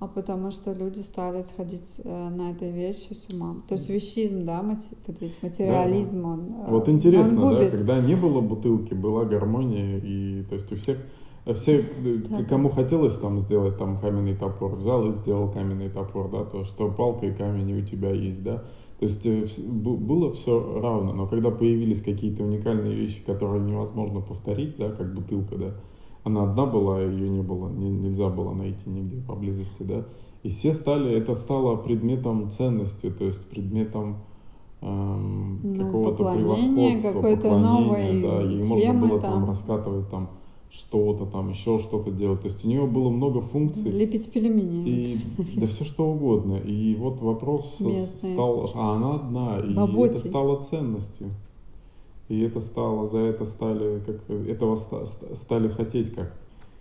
[0.00, 3.56] А потому что люди стали сходить э, на этой вещи с ума.
[3.68, 6.28] То есть вещизм, да, материализм, да.
[6.28, 10.70] он э, Вот интересно, он да, когда не было бутылки, была гармония, и то есть
[10.70, 10.98] у всех
[11.48, 11.82] а все,
[12.30, 16.64] да, кому хотелось там сделать там каменный топор, взял и сделал каменный топор, да, то,
[16.64, 18.62] что палка и камень у тебя есть, да.
[19.00, 24.76] То есть э, было все равно, но когда появились какие-то уникальные вещи, которые невозможно повторить,
[24.76, 25.74] да, как бутылка, да,
[26.28, 30.04] она одна была, ее не было, не, нельзя было найти нигде поблизости, да,
[30.42, 34.18] и все стали, это стало предметом ценности, то есть предметом
[34.80, 40.30] эм, ну, какого-то превосходства, поклонения, да, и можно было там, там раскатывать там
[40.70, 42.42] что-то там, еще что-то делать.
[42.42, 43.90] То есть у нее было много функций.
[43.90, 44.86] Лепить пельмени.
[44.86, 45.18] И,
[45.56, 46.56] да все что угодно.
[46.56, 48.34] И вот вопрос Местные.
[48.34, 50.18] стал, а она одна, и Баботи.
[50.18, 51.30] это стало ценностью.
[52.28, 56.32] И это стало, за это стали, как, этого стали хотеть как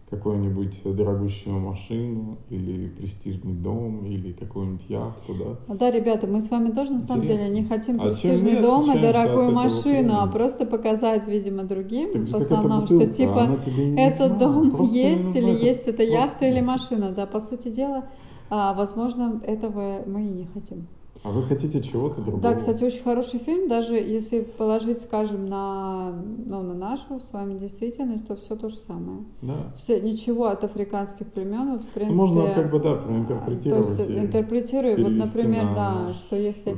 [0.10, 5.56] какую-нибудь дорогущую машину или престижный дом или какую-нибудь яхту, да.
[5.68, 8.90] Ну да, ребята, мы с вами тоже на самом деле не хотим а престижный дом
[8.90, 13.60] и дорогую машину, а просто показать, видимо, другим так в основном, бутылка, что типа
[13.98, 18.06] этот дом просто есть или есть эта яхта или машина, да, по сути дела,
[18.50, 20.88] а, возможно, этого мы и не хотим.
[21.24, 22.42] А вы хотите чего-то другого?
[22.42, 26.12] Да, кстати, очень хороший фильм, даже если положить, скажем, на,
[26.46, 29.20] ну, на нашу с вами действительность, то все то же самое.
[29.42, 29.74] Да.
[29.78, 32.18] Все, ничего от африканских племен, вот, в принципе...
[32.18, 33.98] Можно как бы, да, проинтерпретировать.
[33.98, 36.76] То есть интерпретируй, вот, например, да, что если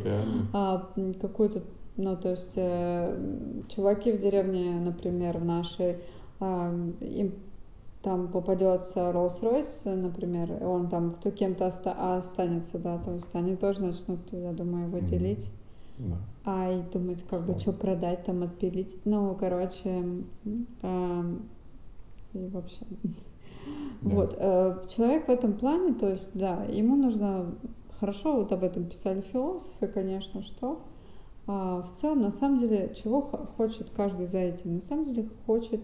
[0.54, 0.90] а,
[1.22, 1.64] какой-то,
[1.98, 3.18] ну, то есть э,
[3.68, 5.98] чуваки в деревне, например, в нашей,
[6.40, 7.34] а, им
[8.02, 13.56] там попадется Rolls-Royce, например, и он там кто кем-то оста- останется, да, то есть они
[13.56, 15.52] тоже начнут, я думаю, его делить.
[15.98, 16.18] Да.
[16.46, 18.96] А и думать, как бы, что продать, там, отпилить.
[19.04, 20.24] Ну, короче,
[20.82, 21.24] э,
[22.34, 22.86] и вообще.
[24.02, 24.16] Да.
[24.16, 27.54] Вот, э, человек в этом плане, то есть, да, ему нужно,
[28.00, 30.84] хорошо, вот об этом писали философы, конечно, что
[31.48, 33.22] э, в целом, на самом деле, чего
[33.58, 34.76] хочет каждый за этим?
[34.76, 35.82] На самом деле, хочет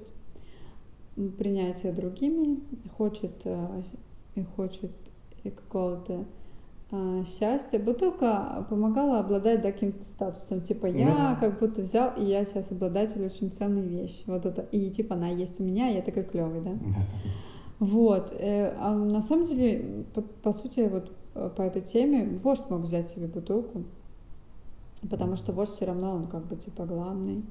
[1.15, 2.59] принятия другими,
[2.97, 3.83] хочет э,
[4.35, 4.91] и хочет
[5.43, 6.25] и какого-то
[6.91, 7.79] а, счастья.
[7.79, 11.37] Бутылка помогала обладать таким статусом, типа я да.
[11.39, 14.23] как будто взял, и я сейчас обладатель очень ценной вещи.
[14.27, 16.71] Вот это, и типа она есть у меня, и я такой клевый, да?
[17.79, 18.31] Вот.
[18.31, 22.81] Э, а на самом деле, по, по сути, вот э, по этой теме вождь мог
[22.81, 23.83] взять себе бутылку,
[25.09, 27.43] потому что вождь все равно он как бы типа главный.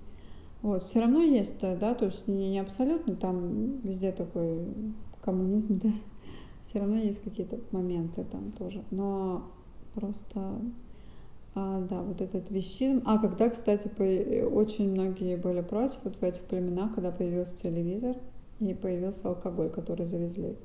[0.65, 4.67] Вот, все равно есть, да, то есть не, не абсолютно, там везде такой
[5.21, 5.91] коммунизм, да,
[6.63, 9.43] все равно есть какие-то моменты там тоже, но
[9.93, 10.59] просто,
[11.55, 13.03] а, да, вот этот вещизм.
[13.05, 18.17] А когда, кстати, по, очень многие были против, вот в этих племенах, когда появился телевизор,
[18.59, 20.57] и появился алкоголь, который завезли.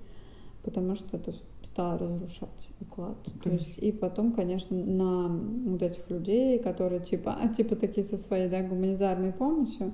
[0.63, 3.17] Потому что это стало разрушать уклад.
[3.43, 8.17] То есть, и потом, конечно, на вот этих людей, которые типа, а, типа такие со
[8.17, 9.93] своей да, гуманитарной помощью,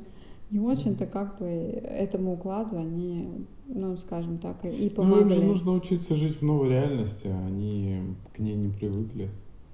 [0.52, 3.30] не очень-то как бы этому укладу они,
[3.68, 5.24] ну, скажем так, и помогли.
[5.24, 8.02] Ну, им же нужно учиться жить в новой реальности, они
[8.34, 9.30] к ней не привыкли.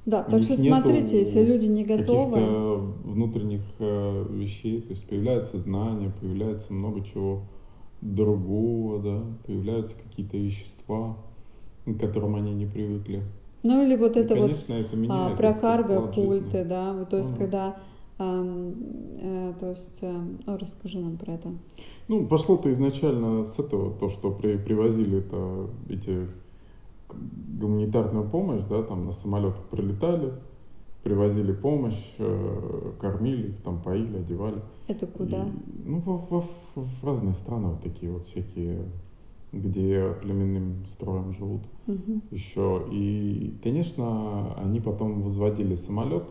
[0.06, 2.34] Да, У так что смотрите, если люди не готовы...
[2.34, 7.44] Каких-то внутренних э, вещей, то есть появляется знание, появляется много чего
[8.02, 10.81] другого, да, появляются какие-то вещества,
[11.86, 13.24] к которым они не привыкли.
[13.64, 17.18] Ну или вот и, это конечно, вот это меняет, а, про карго-культы, да, вот, то
[17.18, 17.76] есть ну, когда
[18.22, 20.12] Э, то есть, э,
[20.46, 21.50] ну, расскажи нам про это.
[22.08, 26.28] Ну, пошло-то изначально с этого, то, что при, привозили это, эти
[27.60, 30.34] гуманитарную помощь, да, там на самолетах прилетали,
[31.04, 34.62] привозили помощь, э, кормили их, там поили, одевали.
[34.88, 35.44] Это куда?
[35.44, 35.52] И,
[35.86, 38.84] ну, во, во, в разные страны вот такие вот всякие,
[39.52, 42.22] где племенным строем живут угу.
[42.32, 42.88] еще.
[42.91, 46.24] И, конечно, они потом возводили самолет,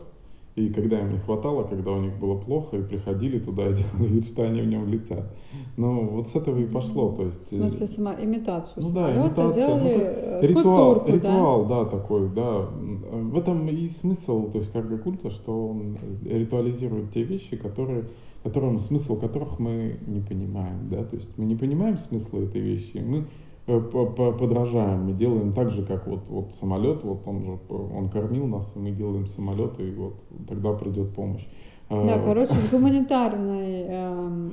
[0.55, 4.07] и когда им не хватало, когда у них было плохо, и приходили туда и делали
[4.07, 5.31] вид, что они в нем летят.
[5.77, 7.13] Ну, вот с этого и пошло.
[7.15, 11.65] То есть, в смысле, сама имитацию ну, да, имитация, делали ну, э, ритуал, культурку, ритуал,
[11.67, 11.83] да?
[11.83, 12.67] да, такой, да.
[13.11, 18.09] В этом и смысл, то есть карго культа, что он ритуализирует те вещи, которые,
[18.43, 22.97] которым, смысл которых мы не понимаем, да, то есть мы не понимаем смысла этой вещи,
[22.97, 23.25] мы
[23.67, 28.47] Э, подражаем, мы делаем так же, как вот, вот самолет, вот он же, он кормил
[28.47, 30.15] нас, и мы делаем самолет, и вот
[30.47, 31.47] тогда придет помощь.
[31.91, 34.49] Да, короче, с гуманитарной э,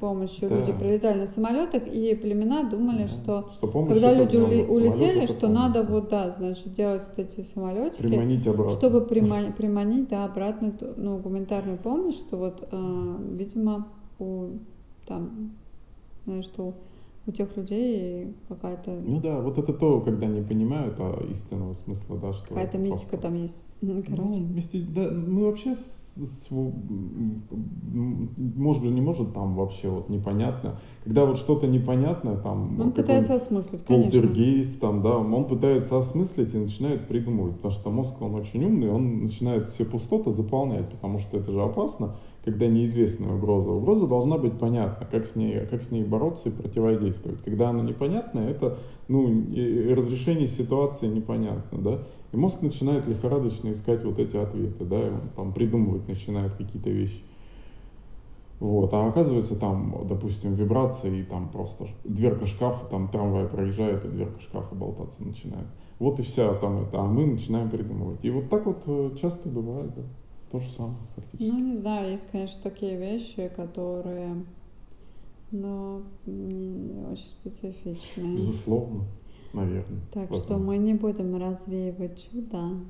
[0.00, 0.58] помощью да.
[0.58, 3.08] люди прилетали на самолетах, и племена думали, да.
[3.08, 5.56] что, что когда люди ули, улетели, что помощь.
[5.56, 8.72] надо вот, да, значит, делать вот эти самолетики, приманить обратно.
[8.72, 14.48] чтобы приманить, приманить да, обратно ну, гуманитарную помощь, что вот, э, видимо, у
[15.06, 15.52] там,
[16.26, 16.74] знаешь, что
[17.26, 18.90] у тех людей какая-то...
[18.90, 22.48] Ну да, вот это то, когда не понимают а истинного смысла, да, что...
[22.48, 23.28] Какая-то мистика просто...
[23.28, 23.62] там есть.
[23.80, 24.40] Короче.
[24.40, 24.84] Ну, мисти...
[24.94, 25.74] да, мы вообще,
[28.56, 30.80] может быть, не может там вообще вот непонятно.
[31.04, 32.80] Когда вот что-то непонятное, там...
[32.80, 34.10] Он пытается осмыслить, конечно.
[34.10, 38.90] Полтергейст, там, да, он пытается осмыслить и начинает придумывать, потому что мозг, он очень умный,
[38.90, 43.70] он начинает все пустоты заполнять, потому что это же опасно когда неизвестная угроза.
[43.70, 47.42] Угроза должна быть понятна, как с ней, как с ней бороться и противодействовать.
[47.42, 49.26] Когда она непонятна, это ну,
[49.94, 51.78] разрешение ситуации непонятно.
[51.78, 51.98] Да?
[52.34, 56.90] И мозг начинает лихорадочно искать вот эти ответы, да, и он там придумывать начинает какие-то
[56.90, 57.22] вещи.
[58.58, 64.08] Вот, а оказывается там, допустим, вибрация, и там просто дверка шкафа, там трамвай проезжает, и
[64.08, 65.68] дверка шкафа болтаться начинает.
[66.00, 68.24] Вот и вся там это, а мы начинаем придумывать.
[68.24, 70.02] И вот так вот э, часто бывает, да.
[70.50, 71.48] То же самое, фактически.
[71.48, 74.44] Ну, не знаю, есть, конечно, такие вещи, которые,
[75.52, 78.38] но не очень специфичные.
[78.38, 79.04] Безусловно,
[79.54, 80.00] наверное.
[80.12, 80.44] Так Потом.
[80.44, 82.80] что мы не будем развеивать чудо.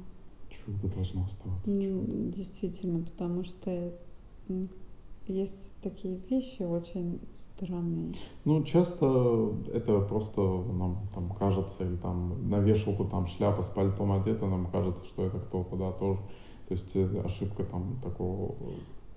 [0.50, 1.70] Чудо должно оставаться.
[1.70, 2.32] Чудо.
[2.32, 3.92] Действительно, потому что
[5.26, 8.14] есть такие вещи очень странные.
[8.44, 14.12] Ну, часто это просто нам там кажется, или там на вешалку там шляпа с пальтом
[14.12, 16.20] одета, нам кажется, что это кто-то, да, тоже
[16.68, 18.54] то есть э, ошибка там такого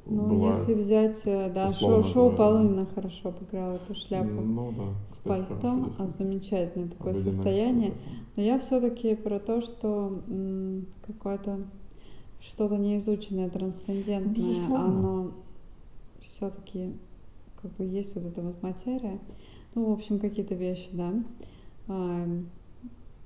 [0.09, 0.57] ну, бывает.
[0.57, 5.93] если взять, э, да, шоу, шоу Полунина хорошо обыграл эту шляпу ну, да, с пальтом,
[5.97, 7.93] а замечательное такое состояние.
[8.35, 10.21] Но я все-таки про то, что
[11.05, 11.59] какое-то
[12.39, 15.31] что-то неизученное, трансцендентное, ну, оно
[16.19, 16.93] все-таки
[17.61, 19.19] как бы есть вот эта вот материя.
[19.75, 21.13] Ну, в общем, какие-то вещи, да.
[21.87, 22.25] А,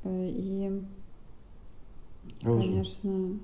[0.05, 0.81] и,
[2.41, 3.39] конечно,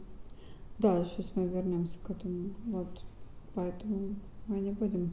[0.80, 2.50] да, сейчас мы вернемся к этому.
[2.66, 3.04] Вот.
[3.58, 5.12] Поэтому мы не будем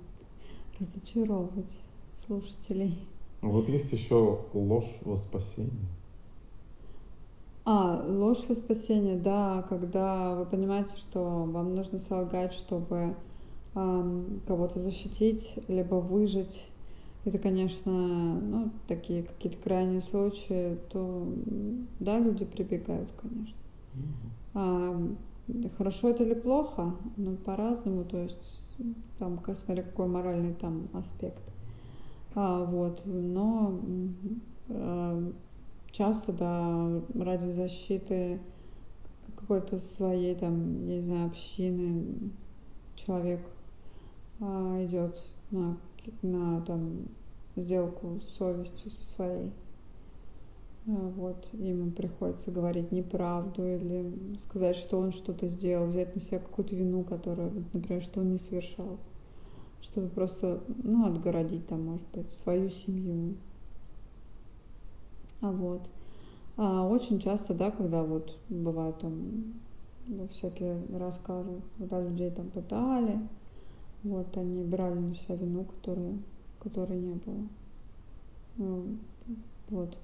[0.79, 1.81] разочаровывать
[2.13, 3.09] слушателей.
[3.41, 5.89] Вот есть еще ложь во спасение.
[7.65, 13.17] А, ложь во спасение, да, когда вы понимаете, что вам нужно солгать, чтобы
[13.75, 16.69] эм, кого-то защитить, либо выжить.
[17.25, 21.27] Это, конечно, ну, такие какие-то крайние случаи, то
[21.99, 23.57] да, люди прибегают, конечно.
[23.95, 24.53] Mm-hmm.
[24.53, 25.17] А,
[25.77, 26.95] Хорошо это или плохо?
[27.17, 28.61] Ну, по-разному, то есть
[29.19, 31.43] там, смотря какой моральный там аспект.
[32.35, 33.79] А, вот, но
[34.69, 35.33] э,
[35.91, 38.41] часто, да, ради защиты
[39.37, 42.05] какой-то своей, там, я не знаю, общины
[42.97, 43.41] человек
[44.41, 45.77] а, идет на,
[46.23, 47.03] на там,
[47.57, 49.53] сделку с совестью со своей.
[50.87, 56.39] А, вот, ему приходится говорить неправду или сказать, что он что-то сделал, взять на себя
[56.41, 58.99] какую-то вину, которую, например, что он не совершал,
[59.81, 63.37] чтобы просто, ну, отгородить там, может быть, свою семью.
[65.41, 65.89] А вот.
[66.57, 69.55] А очень часто, да, когда вот бывают там
[70.07, 73.19] ну, всякие рассказы, когда людей там пытали,
[74.03, 76.23] вот, они брали на себя вину, которую,
[76.61, 77.49] которой не было.
[78.59, 78.99] Ну,
[79.71, 79.97] вот.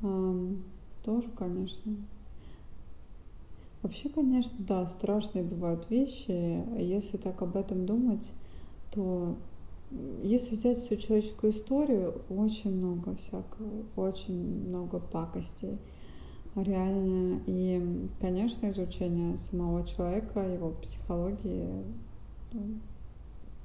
[0.00, 1.96] Тоже, конечно.
[3.82, 6.64] Вообще, конечно, да, страшные бывают вещи.
[6.80, 8.32] Если так об этом думать,
[8.90, 9.36] то
[10.22, 15.78] если взять всю человеческую историю, очень много всякого, очень много пакостей
[16.56, 17.40] реально.
[17.46, 21.84] И, конечно, изучение самого человека, его психологии,
[22.52, 22.80] ну,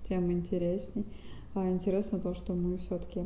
[0.04, 1.06] тем интересней.
[1.54, 3.26] А интересно то, что мы все-таки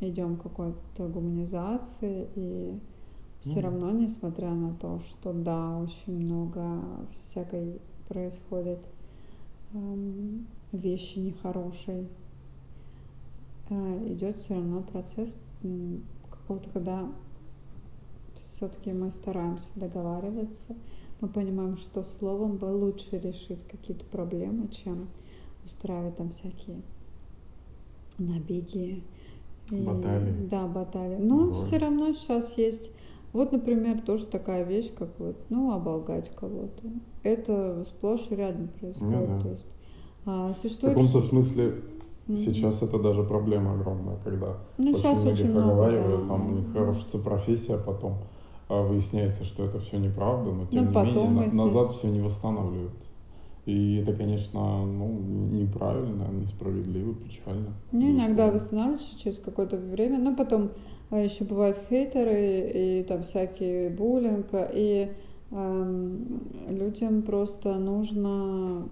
[0.00, 2.78] идем к какой-то гуманизации и
[3.40, 3.62] все mm.
[3.62, 6.82] равно, несмотря на то, что да, очень много
[7.12, 8.80] всякой происходит
[9.72, 12.08] эм, вещи нехорошей,
[13.70, 15.34] э, идет все равно процесс
[16.30, 17.08] какого-то, когда
[18.36, 20.74] все-таки мы стараемся договариваться,
[21.20, 25.08] мы понимаем, что словом бы лучше решить какие-то проблемы, чем
[25.64, 26.80] устраивать там всякие
[28.18, 29.02] набеги.
[29.70, 30.48] Баталии.
[30.50, 31.16] Да, баталии.
[31.16, 31.54] Но Боль.
[31.54, 32.90] все равно сейчас есть
[33.32, 36.82] вот, например, тоже такая вещь, как вот, ну, оболгать кого-то.
[37.22, 39.28] Это сплошь и рядом происходит.
[39.28, 39.40] Ну, да.
[39.40, 39.66] То есть,
[40.26, 40.96] а, существует...
[40.96, 41.74] В каком-то смысле
[42.26, 42.36] mm-hmm.
[42.36, 46.28] сейчас это даже проблема огромная, когда ну, очень многие очень проговаривают, много, да.
[46.28, 48.14] там у них рушится профессия, потом
[48.68, 52.20] а, выясняется, что это все неправда, но тем ну, не менее на, назад все не
[52.20, 52.92] восстанавливают.
[53.66, 55.08] И это, конечно, ну,
[55.52, 57.74] неправильно, несправедливо, печально.
[57.92, 60.70] Не, иногда восстанавливается через какое-то время, но потом
[61.10, 65.10] а еще бывают хейтеры и там всякие буллинг, и
[65.50, 68.88] эм, людям просто нужно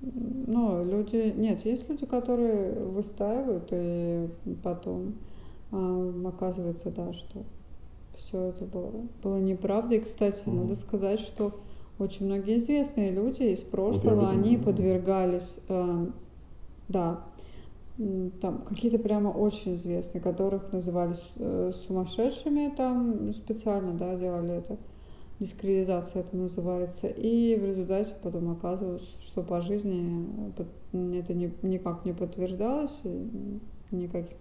[0.00, 4.28] ну, люди, нет, есть люди, которые выстаивают, и
[4.62, 5.14] потом
[5.72, 7.42] э, оказывается, да, что
[8.14, 8.92] все это было,
[9.22, 9.96] было неправда.
[9.96, 10.54] И, кстати, mm-hmm.
[10.54, 11.58] надо сказать, что
[11.98, 16.06] очень многие известные люди из прошлого, вот они подвергались, э,
[16.88, 17.24] да,
[18.40, 24.76] там какие-то прямо очень известные, которых называли э, сумасшедшими, там специально, да, делали это,
[25.40, 30.26] дискредитация это называется, и в результате потом оказывалось, что по жизни
[30.92, 33.00] э, это не, никак не подтверждалось,
[33.90, 34.36] никаких,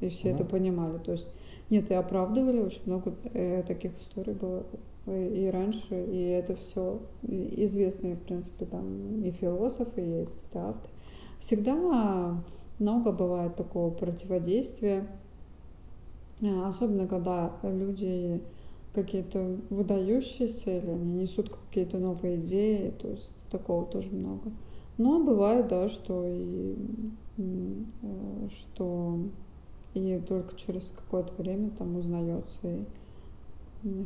[0.00, 0.34] и все mm-hmm.
[0.34, 1.28] это понимали, то есть
[1.70, 4.64] нет, и оправдывали, очень много э, таких историй было
[5.06, 10.92] и раньше, и это все известные, в принципе, там и философы, и авторы.
[11.40, 12.42] Всегда
[12.78, 15.06] много бывает такого противодействия,
[16.40, 18.40] э, особенно когда люди
[18.94, 24.52] какие-то выдающиеся или они несут какие-то новые идеи, то есть такого тоже много.
[24.96, 26.76] Но бывает, да, что и
[27.36, 29.18] э, что
[29.94, 32.84] и только через какое-то время там узнается и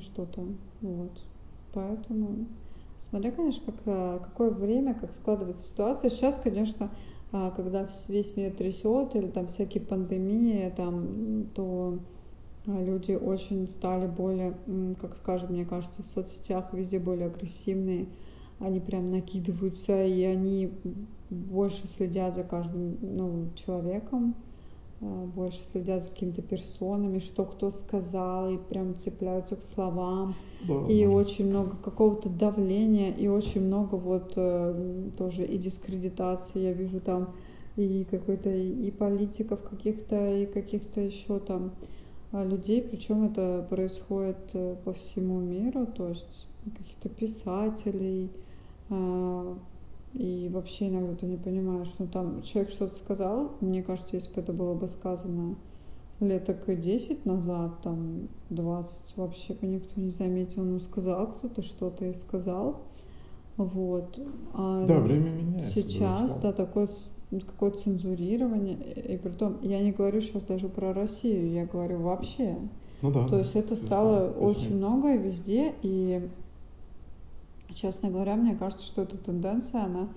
[0.00, 0.44] что-то
[0.80, 1.12] вот.
[1.72, 2.46] Поэтому
[2.96, 6.10] смотря, конечно, как, э, какое время, как складывается ситуация.
[6.10, 6.90] Сейчас, конечно,
[7.30, 11.98] а, когда весь мир трясет или там всякие пандемии, там, то
[12.66, 14.56] а, люди очень стали более,
[15.00, 18.08] как скажем, мне кажется, в соцсетях везде более агрессивные.
[18.60, 20.72] Они прям накидываются, и они
[21.30, 24.34] больше следят за каждым новым человеком.
[25.00, 30.34] А, больше следят за какими-то персонами, что кто сказал, и прям цепляются к словам.
[30.66, 36.60] Да, и очень много какого-то давления, и очень много вот э, тоже и дискредитации.
[36.60, 37.34] Я вижу там
[37.76, 41.72] и какой-то и политиков каких-то, и каких-то еще там
[42.32, 48.30] а, людей, причем это происходит э, по всему миру, то есть каких-то писателей,
[50.14, 54.40] и вообще иногда ты не понимаешь, ну там человек что-то сказал, мне кажется, если бы
[54.40, 55.56] это было бы сказано
[56.20, 61.62] лет так и 10 назад, там 20, вообще бы никто не заметил, ну сказал кто-то
[61.62, 62.80] что-то и сказал,
[63.56, 64.18] вот.
[64.54, 65.70] А да, время меняется.
[65.70, 66.88] Сейчас, да, такое
[67.30, 72.56] какое-то цензурирование, и при том, я не говорю сейчас даже про Россию, я говорю вообще.
[73.02, 73.28] Ну да.
[73.28, 76.28] То есть это стало очень много и везде, и
[77.74, 80.08] честно говоря, мне кажется, что эта тенденция, она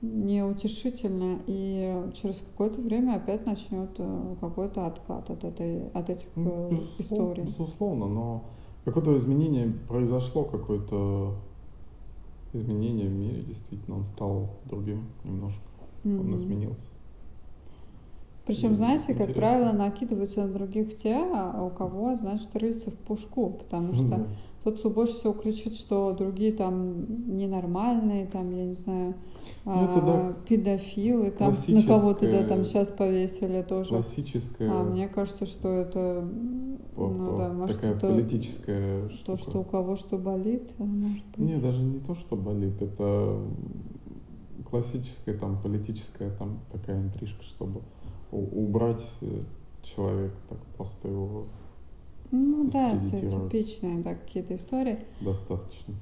[0.00, 6.68] неутешительная, и через какое-то время опять начнет э, какой-то откат от, этой, от этих ну,
[6.70, 7.42] э, безусловно, историй.
[7.44, 8.44] Безусловно, но
[8.84, 11.34] какое-то изменение произошло, какое-то
[12.52, 15.62] изменение в мире, действительно, он стал другим немножко,
[16.04, 16.20] mm-hmm.
[16.20, 16.86] он изменился.
[18.46, 19.26] Причем, знаете, интересно.
[19.26, 24.26] как правило, накидываются на других те, а у кого, значит, рыльца в пушку, потому что
[24.64, 29.14] тот, кто больше всего кричит, что другие там ненормальные, там, я не знаю,
[29.64, 33.90] Ну, это да, а, педофилы, там на кого-то, да, там сейчас повесили тоже.
[33.90, 36.28] Классическая А мне кажется, что это,
[36.94, 39.38] по- ну да, может, такая это политическая то, штука.
[39.38, 41.38] что у кого что болит, а может быть.
[41.38, 43.40] Не, даже не то, что болит, это
[44.68, 47.80] классическая там политическая там такая интрижка, чтобы
[48.30, 49.26] убрать э,
[49.82, 51.46] человека, так просто его
[52.30, 54.98] Ну да, это типичные да, какие-то истории.
[55.20, 55.94] достаточно.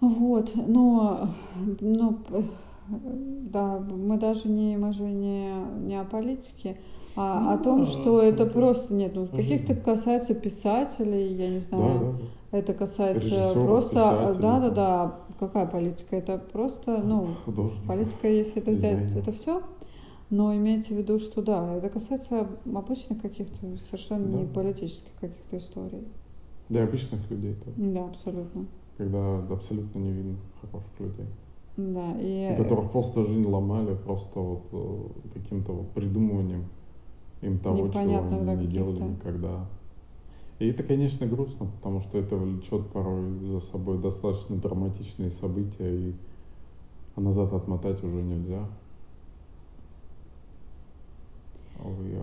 [0.00, 2.42] Вот, но, п-
[2.88, 5.52] да, мы даже не, мы же не,
[5.86, 6.76] не о политике,
[7.16, 11.48] а Ну о том, да, что это это просто, нет, ну, каких-то касается писателей, я
[11.48, 12.12] не Да, знаю, да,
[12.52, 12.58] да.
[12.58, 17.28] это касается Режиссеров, просто, писателей, да, да, да, какая политика, это просто, ну,
[17.88, 19.18] политика, если это взять, дизайнер.
[19.18, 19.62] это все,
[20.30, 24.38] но имеется в виду, что да, это касается обычных каких-то совершенно Да.
[24.38, 26.04] не политических каких-то историй.
[26.68, 27.72] Для обычных людей, да.
[27.76, 28.66] Да, абсолютно.
[28.96, 31.26] когда абсолютно невинных, хороших людей.
[31.76, 36.64] Да, и которых просто жизнь ломали просто вот э, каким-то вот придумыванием
[37.42, 39.66] им того, чего Непонятных, они да, не делали никогда.
[40.58, 46.14] И это, конечно, грустно, потому что это влечет порой за собой достаточно драматичные события, и
[47.14, 48.66] а назад отмотать уже нельзя.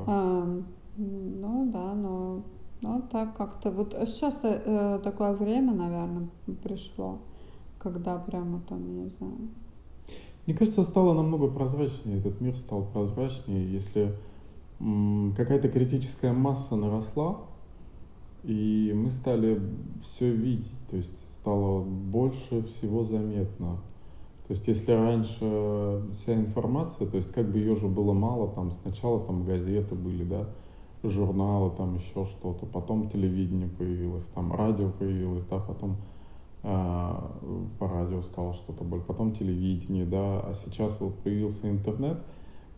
[0.08, 0.62] А.
[0.96, 2.44] Ну да, но
[2.82, 6.28] ну, так как-то вот сейчас э, такое время, наверное,
[6.62, 7.20] пришло,
[7.80, 9.50] когда прямо там, я не знаю.
[10.46, 14.14] Мне кажется, стало намного прозрачнее, этот мир стал прозрачнее, если
[15.38, 17.38] какая-то критическая масса наросла,
[18.44, 19.62] и мы стали
[20.04, 23.78] все видеть, то есть стало больше всего заметно.
[24.54, 28.72] То есть если раньше вся информация, то есть как бы ее же было мало, там
[28.72, 30.48] сначала там газеты были, да,
[31.02, 35.98] журналы, там еще что-то, потом телевидение появилось, там радио появилось, да, потом
[36.64, 37.42] а,
[37.80, 42.24] по радио стало что-то больше, потом телевидение, да, а сейчас вот появился интернет,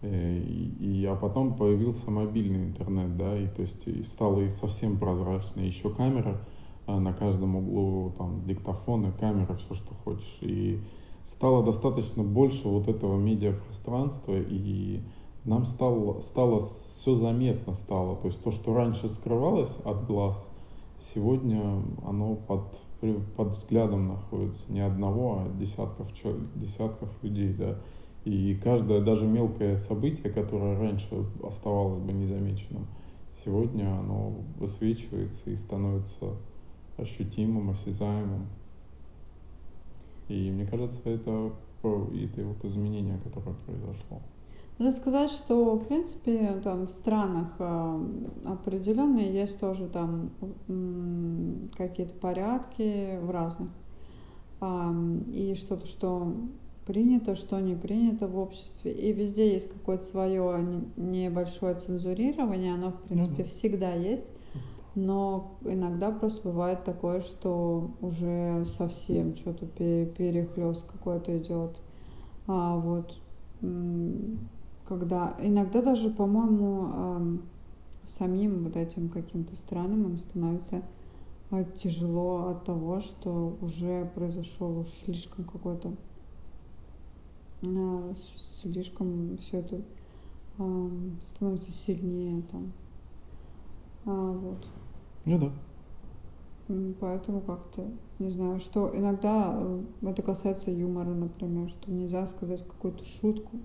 [0.02, 4.50] э, и, и- а потом появился мобильный интернет, да, и то есть и стало и
[4.50, 6.42] совсем прозрачно, еще камера
[6.88, 10.86] а, на каждом углу, там диктофоны, камера, все, что хочешь, и
[11.26, 15.02] стало достаточно больше вот этого медиапространства, и
[15.44, 20.48] нам стало, стало все заметно стало, то есть то, что раньше скрывалось от глаз,
[21.14, 22.80] сегодня оно под,
[23.36, 26.08] под взглядом находится не одного, а десятков,
[26.56, 27.78] десятков людей, да.
[28.24, 32.88] И каждое, даже мелкое событие, которое раньше оставалось бы незамеченным,
[33.44, 36.34] сегодня оно высвечивается и становится
[36.98, 38.48] ощутимым, осязаемым.
[40.28, 41.52] И мне кажется, это,
[41.84, 44.22] это вот изменение, которое произошло.
[44.78, 48.08] Надо сказать, что, в принципе, там в странах э,
[48.46, 50.32] определенные есть тоже там
[51.78, 53.70] какие-то порядки в разных.
[55.32, 56.34] И что-то, что
[56.86, 58.92] принято, что не принято в обществе.
[58.92, 63.50] И везде есть какое-то свое небольшое цензурирование, оно, в принципе, да.
[63.50, 64.32] всегда есть.
[64.96, 71.78] Но иногда просто бывает такое, что уже совсем что-то перехлест какой-то идет.
[72.48, 73.18] А вот
[74.88, 77.42] когда иногда даже, по-моему, ам,
[78.06, 80.82] самим вот этим каким-то странам им становится
[81.50, 85.94] а, тяжело от того, что уже произошел уж слишком какой-то
[87.66, 88.14] а,
[88.62, 89.82] слишком все это
[91.22, 92.72] становится сильнее там.
[94.06, 94.66] А, вот.
[95.26, 95.52] Ну да.
[97.00, 97.84] Поэтому как-то,
[98.18, 103.60] не знаю, что иногда э, это касается юмора, например, что нельзя сказать какую-то шутку.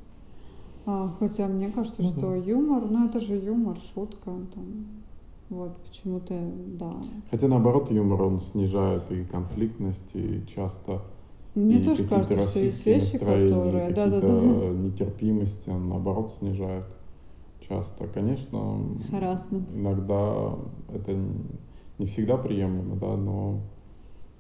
[0.84, 2.36] А, хотя мне кажется, Ну что да.
[2.36, 4.86] юмор, ну это же юмор, шутка, там,
[5.48, 6.38] вот, почему-то,
[6.78, 6.94] да.
[7.30, 11.02] Хотя наоборот, юмор он снижает и конфликтность, и часто
[11.54, 16.84] Мне и тоже кажется, что есть вещи, которые, да, да, да, нетерпимости, он наоборот снижает
[17.70, 18.06] часто.
[18.08, 19.68] Конечно, Харассмент.
[19.72, 20.56] иногда
[20.92, 21.16] это
[21.98, 23.60] не всегда приемлемо, да, но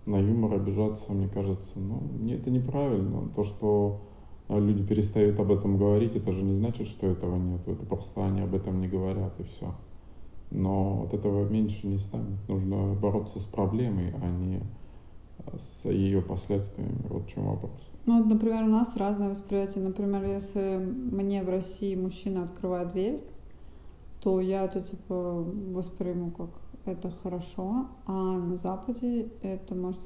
[0.06, 3.28] на юмор обижаться, мне кажется, ну, это неправильно.
[3.36, 4.00] То, что
[4.48, 7.60] а, люди перестают об этом говорить, это же не значит, что этого нет.
[7.66, 9.72] Это просто они об этом не говорят, и все.
[10.50, 12.48] Но от этого меньше не станет.
[12.48, 14.60] Нужно бороться с проблемой, а не
[15.46, 17.06] а, с ее последствиями.
[17.08, 17.89] Вот в чем вопрос.
[18.06, 19.84] Ну, вот, например, у нас разное восприятие.
[19.84, 23.20] Например, если мне в России мужчина открывает дверь,
[24.20, 26.50] то я это типа восприму как
[26.86, 30.00] это хорошо, а на Западе это может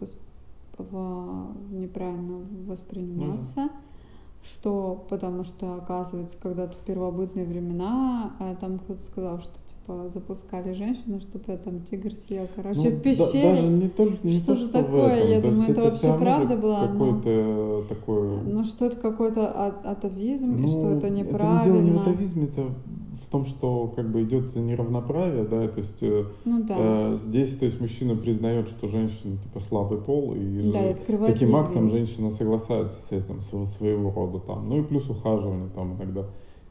[1.71, 3.71] неправильно восприниматься
[4.45, 10.73] что потому что, оказывается, когда-то в первобытные времена а, там кто-то сказал, что типа запускали
[10.73, 13.51] женщину, чтобы я там тигр съел, короче, Ну, в да- пещере.
[13.55, 15.07] даже не только не Что то, же что такое?
[15.11, 15.29] этом.
[15.31, 18.29] Я То думаю, это вообще правда была, но- Какой-то такой...
[18.45, 21.65] Ну, что это какой-то а- атовизм, и Ну, что это Это не неправильно.
[21.65, 26.03] дело не в атовизме, это в том, что как бы идет неравноправие, да, то есть
[26.03, 26.75] э, Ну да.
[26.79, 31.19] э, здесь, то есть мужчина признает, что женщина типа слабый пол, и Да, и же
[31.27, 34.69] таким актом женщина соглашается с этим, сво- своего рода там.
[34.69, 36.25] Ну и плюс ухаживание там иногда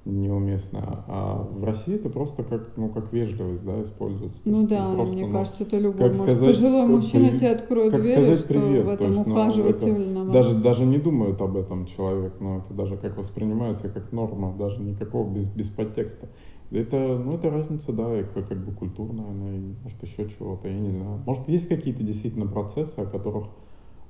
[0.05, 1.03] неуместно.
[1.07, 4.37] А в России это просто как, ну, как вежливость, да, используется.
[4.45, 6.35] Ну да, и просто, мне ну, кажется, это любой как может.
[6.35, 9.25] сказать, Пожилой мужчина при- тебе откроет как дверь, сказать что привет, в то этом есть,
[9.25, 10.31] ну, ухаживательном.
[10.31, 14.81] Даже, даже не думает об этом человек, но это даже как воспринимается как норма, даже
[14.81, 16.27] никакого без, без подтекста.
[16.71, 20.67] Это, ну, это разница, да, и как, как бы культурная, она, и, может, еще чего-то,
[20.67, 21.21] я не знаю.
[21.25, 23.45] Может, есть какие-то действительно процессы, о которых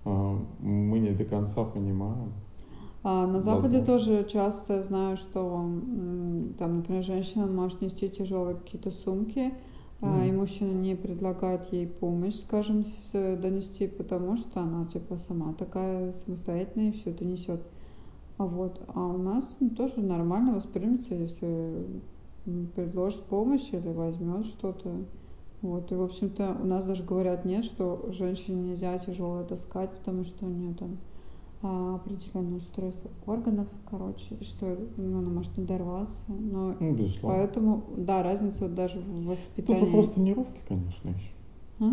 [0.06, 0.10] э,
[0.60, 2.34] мы не до конца понимаем.
[3.04, 3.86] А на Западе Возможно.
[3.86, 5.42] тоже часто знаю, что
[6.58, 9.54] там, например, женщина может нести тяжелые какие-то сумки,
[10.00, 10.24] Мгм.
[10.24, 16.12] и мужчина не предлагает ей помощь, скажем, с- донести, потому что она типа сама такая
[16.14, 17.62] самостоятельная и все это несет.
[18.38, 21.86] А вот, а у нас ну, тоже нормально воспримется, если
[22.76, 24.92] предложит помощь или возьмет что-то.
[25.62, 30.24] Вот, и, в общем-то, у нас даже говорят нет, что женщине нельзя тяжелое таскать, потому
[30.26, 30.98] что у нее там
[31.64, 36.24] определенное устройство органов, короче, что ну, она может надорваться.
[36.28, 37.38] Но Ну, безусловно.
[37.40, 39.86] поэтому, да, разница вот даже в воспитании.
[39.86, 41.32] вопрос тренировки, конечно, еще.
[41.80, 41.92] А?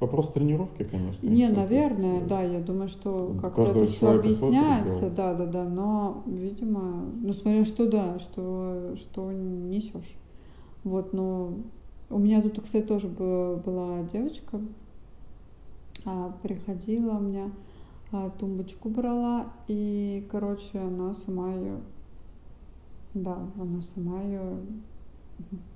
[0.00, 1.26] Вопрос тренировки, конечно.
[1.28, 5.64] Не, еще, наверное, есть, да, я думаю, что как-то это все объясняется, да, да, да,
[5.64, 10.16] но, видимо, ну, смотря что, да, что, что несешь.
[10.82, 11.58] Вот, но
[12.08, 14.62] у меня тут, кстати, тоже бы- была девочка,
[16.06, 17.50] а, приходила у меня, а,
[18.38, 21.80] тумбочку брала, и, короче, она сама ее,
[23.14, 24.58] да, она сама ее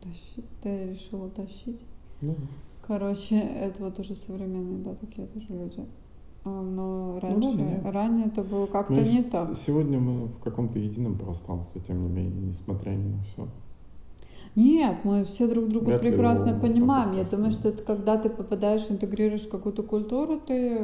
[0.02, 1.84] тащит, да, решила тащить.
[2.20, 2.34] ну,
[2.86, 5.84] Короче, это вот уже современные, да, такие тоже люди.
[6.44, 7.92] А, Но да, раньше, меняется.
[7.92, 9.56] ранее это было как-то Ну, не с- так.
[9.56, 13.48] Сегодня мы в каком-то едином пространстве, тем не менее, несмотря ни на все.
[14.56, 17.12] Нет, мы все друг друга Вряд прекрасно его понимаем.
[17.12, 17.58] Я думаю, да.
[17.58, 20.78] что это когда ты попадаешь, интегрируешь какую-то культуру, ты,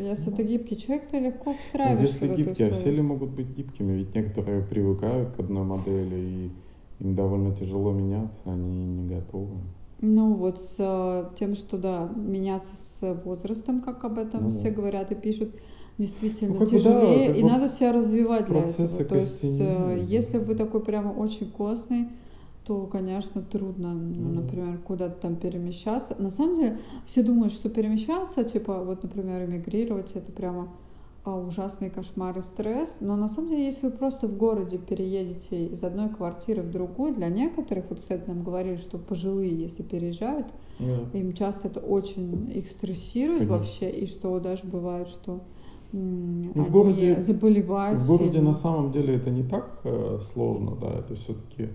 [0.00, 0.36] если Ну.
[0.36, 3.46] ты гибкий человек, ты легко Ну, встраиваешься если в гибкие, а все ли могут быть
[3.56, 3.92] гибкими?
[3.92, 6.50] Ведь некоторые привыкают к одной модели, и
[6.98, 9.54] им довольно тяжело меняться, они не готовы.
[10.00, 14.70] Ну вот с э, тем, что да, меняться с возрастом, как об этом Ну все
[14.70, 14.76] да.
[14.76, 15.50] говорят и пишут,
[15.96, 18.88] действительно Ну, да, тяжелее, как и надо себя развивать для этого.
[19.04, 19.92] То есть, э, да.
[19.92, 22.08] если вы такой прямо очень костный,
[22.64, 26.14] то, конечно, трудно, ну, например, куда-то там перемещаться.
[26.20, 30.68] На самом деле, все думают, что перемещаться, типа, вот, например, эмигрировать, это прямо
[31.24, 32.98] а, ужасный кошмар и стресс.
[33.00, 37.14] Но на самом деле, если вы просто в городе переедете из одной квартиры в другую,
[37.14, 40.46] для некоторых, вот, кстати, нам говорили, что пожилые, если переезжают,
[40.78, 41.18] Да.
[41.18, 43.56] им часто это очень их стрессирует Конечно.
[43.58, 45.40] вообще, и что даже бывает, что
[45.92, 48.48] Ну, в городе- заболевают В городе сильно.
[48.48, 51.68] на самом деле это не так э, сложно, да, это все-таки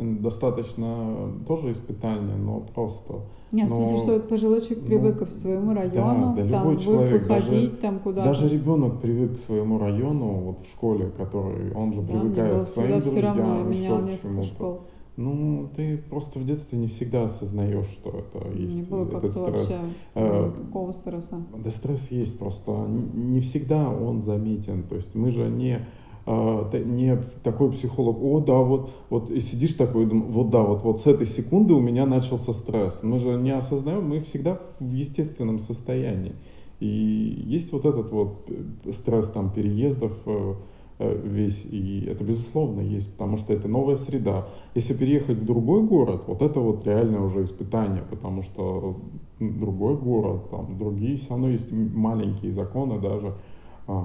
[0.00, 3.20] достаточно тоже испытание, но просто.
[3.52, 6.62] Нет, в смысле, Но, что пожилой человек ну, привык к своему да, району, да, там
[6.70, 8.28] любой человек, выходить даже- там куда-то.
[8.28, 12.68] Даже ребенок привык к своему району, вот в школе, который, он же Да, привыкает к
[12.68, 14.46] своим всегда все равно, друзьям, еще к чему-то.
[14.48, 14.80] школ.
[15.16, 19.32] Ну, ты просто в детстве не всегда осознаешь, что это Не есть было этот как-то
[19.32, 19.68] стресс.
[19.68, 19.78] вообще
[20.14, 21.42] Э, никакого стресса.
[21.62, 24.84] Да стресс есть, просто не всегда он заметен.
[24.84, 25.84] То есть мы же не,
[26.26, 31.06] не такой психолог, о да, вот, вот и сидишь такой, вот да, вот, вот с
[31.06, 33.02] этой секунды у меня начался стресс.
[33.02, 36.34] Мы же не осознаем, мы всегда в естественном состоянии.
[36.80, 40.54] И есть вот этот вот э, стресс там переездов э,
[40.98, 44.48] э, весь, и это безусловно есть, потому что это новая среда.
[44.74, 48.96] Если переехать в другой город, вот это вот реальное уже испытание, потому что
[49.38, 53.36] другой город, там другие, все равно есть маленькие законы даже, а,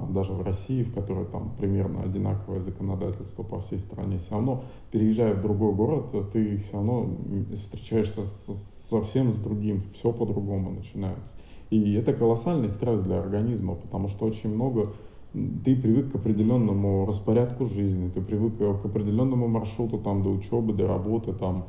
[0.10, 5.34] даже в России, в которой там примерно одинаковое законодательство по всей стране, все равно, переезжая
[5.36, 7.10] в другой город, ты все равно
[7.54, 11.34] встречаешься с- совсем с другим, все по-другому начинается.
[11.70, 14.94] И это колоссальный стресс для организма, потому что очень много
[15.34, 20.74] ты привык к определенному распорядку жизни, ты привык э, к определенному маршруту там до учебы,
[20.74, 21.66] до работы, там,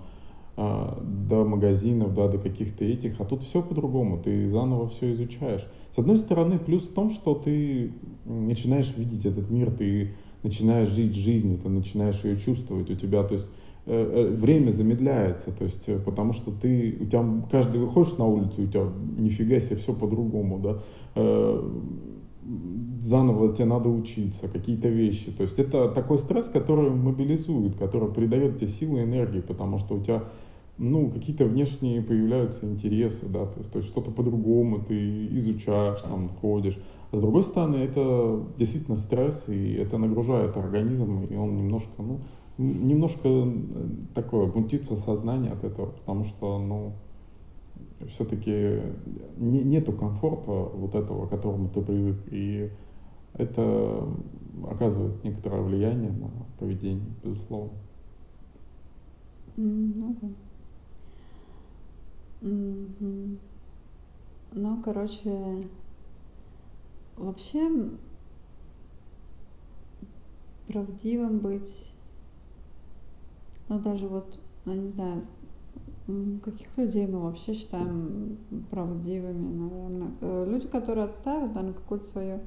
[0.57, 5.67] а, до магазинов, да, до каких-то этих, а тут все по-другому, ты заново все изучаешь.
[5.97, 7.91] С одной стороны, плюс в том, что ты
[8.27, 10.11] начинаешь видеть этот мир, ты
[10.43, 13.47] начинаешь жить жизнью, ты начинаешь ее чувствовать, у тебя, то есть
[13.87, 18.27] э, э, время замедляется, то есть, э, потому что ты, у тебя каждый выходишь на
[18.27, 18.85] улицу, у тебя
[19.17, 20.83] нифига себе все по-другому, да,
[23.01, 25.33] заново тебе надо учиться, какие-то вещи.
[25.33, 29.95] То есть это такой стресс, который мобилизует, который придает тебе силы и энергии, потому что
[29.95, 30.25] у тебя
[30.79, 36.79] ну, какие-то внешние появляются интересы, да, то, то есть что-то по-другому ты изучаешь, там, ходишь.
[37.13, 42.21] А с другой стороны, это действительно стресс, и это нагружает организм, и он немножко, ну,
[42.59, 43.29] немножко
[44.15, 46.93] такое, мутится сознание от этого, потому что, ну,
[48.09, 48.81] все-таки
[49.39, 52.71] не, нету комфорта вот этого, к которому ты привык, и
[53.35, 54.07] это
[54.69, 57.73] оказывает некоторое влияние на поведение, безусловно.
[59.57, 60.46] Mm,
[62.41, 63.39] Mm-hmm.
[64.53, 65.69] Ну, короче,
[67.17, 67.91] вообще
[70.67, 71.91] правдивым быть,
[73.69, 75.27] ну даже вот, ну не знаю,
[76.43, 78.39] каких людей мы вообще считаем
[78.71, 80.11] правдивыми, наверное.
[80.21, 82.41] Э, люди, которые отставят, наверное, какую-то свою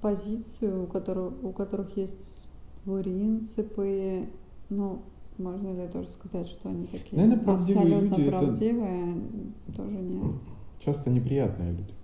[0.00, 2.52] позицию, у которых, у которых есть
[2.84, 4.28] принципы,
[4.68, 5.02] ну,
[5.38, 9.16] можно ли тоже сказать, что они такие Наверное, правдивые абсолютно люди правдивые?
[9.68, 9.76] Это...
[9.76, 10.22] Тоже нет.
[10.84, 11.94] Часто неприятные люди.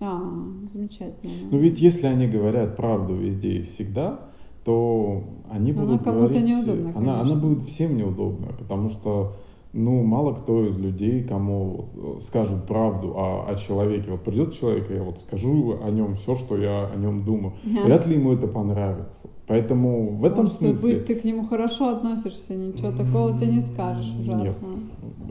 [0.00, 0.20] А,
[0.66, 1.32] замечательно.
[1.50, 4.20] Ну ведь если они говорят правду везде и всегда,
[4.64, 6.44] то они она будут говорить...
[6.44, 9.36] неудобно, она, она будет всем неудобная, потому что
[9.74, 14.12] ну, мало кто из людей, кому э, скажут правду о, о человеке.
[14.12, 17.54] Вот придет человек, и я вот скажу о нем все, что я о нем думаю.
[17.64, 17.84] Yeah.
[17.84, 19.28] Вряд ли ему это понравится.
[19.48, 20.94] Поэтому в этом Может смысле...
[20.94, 24.44] быть, ты к нему хорошо относишься, ничего такого ты не скажешь ужасно.
[24.44, 24.56] Нет.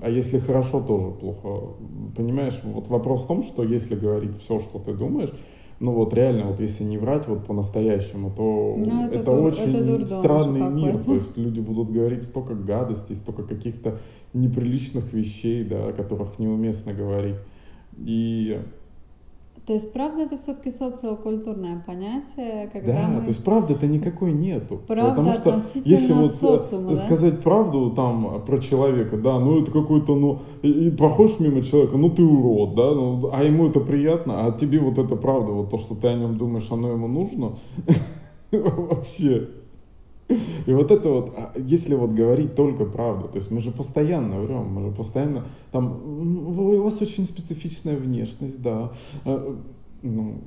[0.02, 1.76] А если хорошо, тоже плохо.
[2.16, 5.32] Понимаешь, вот вопрос в том, что если говорить все, что ты думаешь,
[5.84, 10.02] ну вот реально, вот если не врать вот по-настоящему, то ну, это, это дур, очень
[10.02, 10.98] это странный мир.
[10.98, 13.98] То есть люди будут говорить столько гадостей, столько каких-то
[14.32, 17.36] неприличных вещей, да, о которых неуместно говорить.
[17.98, 18.62] И
[19.66, 23.22] то есть правда это все-таки социокультурное понятие, когда да, мы...
[23.22, 24.82] то есть правды-то никакой нету.
[24.88, 27.41] Правда Потому что если вот социума, сказать да?
[27.41, 32.09] правду там про человека, да, ну это какой-то, ну, и, и проходишь мимо человека, ну
[32.09, 35.78] ты урод, да, ну, а ему это приятно, а тебе вот это правда, вот то,
[35.78, 37.53] что ты о нем думаешь, оно ему нужно,
[38.51, 39.47] вообще.
[40.66, 44.40] И вот это вот, а если вот говорить только правду, то есть мы же постоянно
[44.40, 46.02] врем, мы же постоянно, там,
[46.48, 48.92] у вас очень специфичная внешность, да,
[49.26, 49.58] а,
[50.02, 50.42] ну,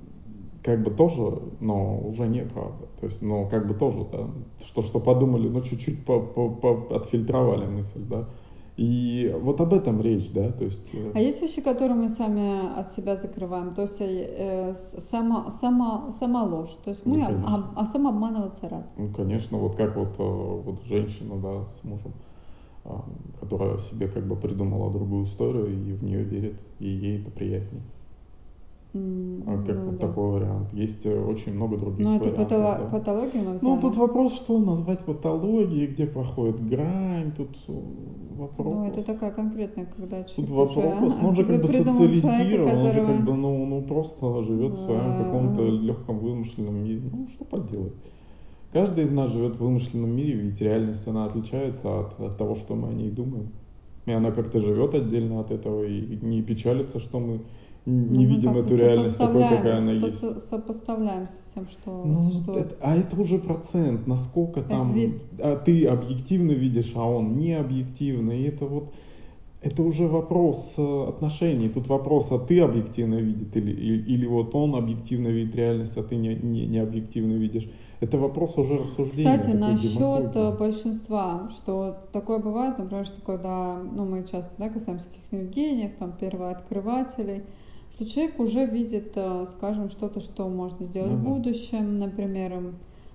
[0.63, 2.87] как бы тоже, но уже неправда.
[3.01, 4.29] То есть, ну, как бы тоже, да,
[4.67, 8.29] что, что подумали, ну, чуть-чуть по, отфильтровали мысль, да.
[8.77, 10.83] И вот об этом речь, да, то есть.
[10.93, 16.11] Э, а есть вещи, которые мы сами от себя закрываем, то есть э, сама, сама,
[16.13, 18.87] сама ложь, то есть мы, ну, а, а сам обманываться рад.
[18.99, 22.13] Ну, конечно, вот как вот, э, вот женщина, да, с мужем,
[22.85, 23.03] а,
[23.41, 27.83] которая себе как бы придумала другую историю и в нее верит, и ей это приятнее.
[29.47, 30.07] А как ну, вот да.
[30.07, 30.73] такой вариант.
[30.73, 32.59] Есть э, очень много других Ну, это вариантов.
[32.59, 32.99] Патоло- да.
[32.99, 37.73] патология мы Ну, тут вопрос, что назвать патологией, где проходит грань, тут э,
[38.37, 38.75] вопрос.
[38.75, 42.93] Ну, это такая конкретная, когда человек Тут вопрос, ну, он же как бы социализирован, он
[42.93, 47.03] же как бы, ну, ну просто живет в своем каком-то легком вымышленном мире.
[47.13, 47.95] Ну, что поделать.
[48.73, 52.75] Каждый из нас живет в вымышленном мире, ведь реальность, она отличается от, от того, что
[52.75, 53.53] мы о ней думаем.
[54.07, 57.41] И она как-то живет отдельно от этого и не печалится, что мы
[57.87, 60.41] не ну, видим эту реальность такой, какая она есть.
[60.41, 62.67] Сопоставляемся с тем, что ну, существует.
[62.67, 64.93] Это, а это уже процент, насколько там
[65.39, 68.33] а ты объективно видишь, а он не объективно.
[68.33, 68.93] И это вот
[69.63, 71.69] это уже вопрос э, отношений.
[71.69, 76.03] Тут вопрос, а ты объективно видишь или, или, или вот он объективно видит реальность, а
[76.03, 77.69] ты не, не, не объективно видишь.
[78.01, 79.39] Это вопрос уже рассуждения.
[79.39, 80.59] Кстати, насчет демагогии.
[80.59, 86.13] большинства, что такое бывает, например, что когда ну, мы часто да, касаемся каких-нибудь гениев, там,
[86.13, 87.43] первооткрывателей,
[87.97, 91.19] что человек уже видит, э, скажем, что-то, что можно сделать угу.
[91.19, 92.53] в будущем, например,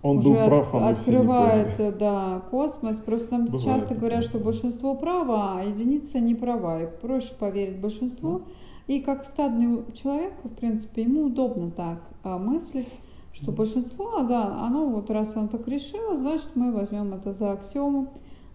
[0.01, 2.97] он уже был прав, от, открывает э, да, космос.
[2.97, 6.81] Просто нам Бывает часто говорят, что большинство право, а единица не права.
[6.81, 8.39] И проще поверить большинству.
[8.39, 8.45] Да.
[8.87, 12.95] И как стадный человек, в принципе, ему удобно так а, мыслить,
[13.31, 18.07] что большинство, да, оно вот раз оно так решило, значит мы возьмем это за аксиому.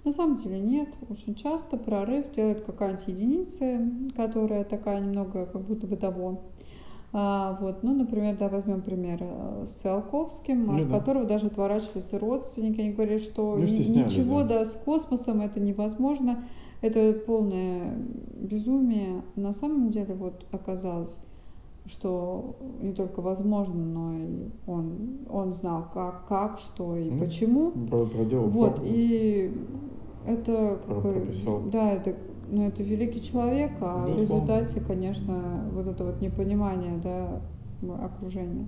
[0.07, 0.88] На самом деле нет.
[1.11, 3.80] Очень часто прорыв делает какая-нибудь единица,
[4.14, 6.42] которая такая немного как будто бы того.
[7.12, 10.98] А, вот, ну, например, да, возьмем пример э, с Циолковским, ну, от да.
[11.00, 12.80] которого даже отворачивались родственники.
[12.80, 14.59] Они говорили, что ни, ничего да.
[14.59, 16.44] да, с космосом это невозможно,
[16.82, 17.92] это полное
[18.36, 19.22] безумие.
[19.34, 21.18] На самом деле вот оказалось,
[21.89, 27.70] что не только возможно, но и он, он знал, как, как что и ну, почему.
[27.70, 29.53] Проделал вот, и
[30.26, 31.28] это какой,
[31.70, 32.14] да, это,
[32.51, 34.14] ну, это великий человек, а Безусловно.
[34.14, 37.41] в результате, конечно, вот это вот непонимание, да,
[38.05, 38.66] окружения.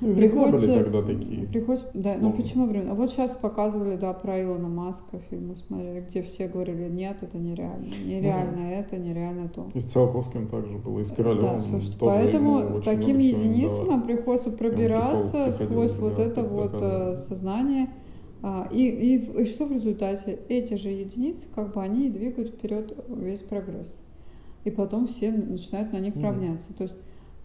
[0.00, 1.46] Ну, были тогда такие.
[1.46, 2.92] Приходится, да, ну почему времена?
[2.92, 7.36] А вот сейчас показывали, да, про Илона Маска фильмы смотрели, где все говорили, нет, это
[7.36, 9.68] нереально, нереально ну, это, нереально то.
[9.74, 11.42] И с Циолковским также было, и с Королем.
[11.42, 17.90] Да, слушайте, поэтому таким единицам нам приходится пробираться сквозь вот это вот э, сознание.
[18.42, 20.38] А, и, и, и что в результате?
[20.48, 24.00] Эти же единицы, как бы, они двигают вперед весь прогресс.
[24.64, 26.22] И потом все начинают на них mm-hmm.
[26.22, 26.74] равняться.
[26.74, 26.96] То есть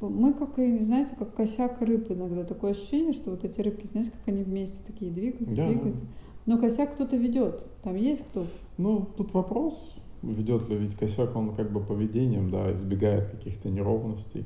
[0.01, 2.43] мы как, знаете, как косяк рыб иногда.
[2.43, 6.05] Такое ощущение, что вот эти рыбки, знаете, как они вместе такие двигаются, да, двигаются.
[6.45, 7.65] Но косяк кто-то ведет.
[7.81, 8.49] Там есть кто-то.
[8.77, 14.45] Ну, тут вопрос, ведет ли ведь косяк, он как бы поведением, да, избегает каких-то неровностей.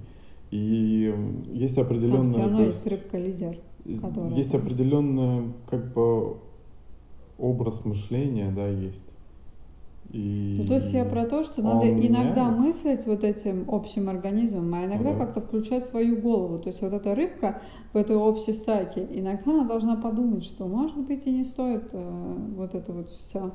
[0.52, 1.14] И
[1.52, 2.24] есть определенная...
[2.24, 3.58] Там все равно есть, есть рыбка-лидер.
[3.86, 4.62] Есть там...
[4.62, 6.38] определенный как бы
[7.38, 9.09] образ мышления, да, есть.
[10.12, 12.66] И ну, то есть я про то, что надо иногда меняется.
[12.66, 15.20] мыслить вот этим общим организмом, а иногда да.
[15.20, 16.58] как-то включать свою голову.
[16.58, 17.62] То есть вот эта рыбка
[17.94, 22.36] в этой общей стайке, иногда она должна подумать, что может быть и не стоит э,
[22.56, 23.52] вот это вот все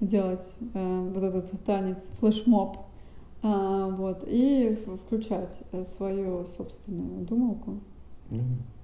[0.00, 2.78] делать, э, вот этот танец, флешмоб,
[3.44, 4.76] э, вот, и
[5.06, 7.78] включать свою собственную думалку.
[8.30, 8.74] Mm-hmm.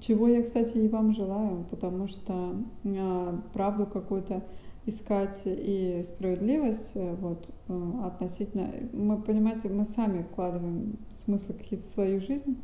[0.00, 2.54] Чего я, кстати, и вам желаю, потому что
[2.84, 4.42] э, правду какую-то
[4.88, 8.72] искать и справедливость э, вот, э, относительно...
[8.92, 12.58] Мы, понимаете, мы сами вкладываем смыслы какие-то в свою жизнь,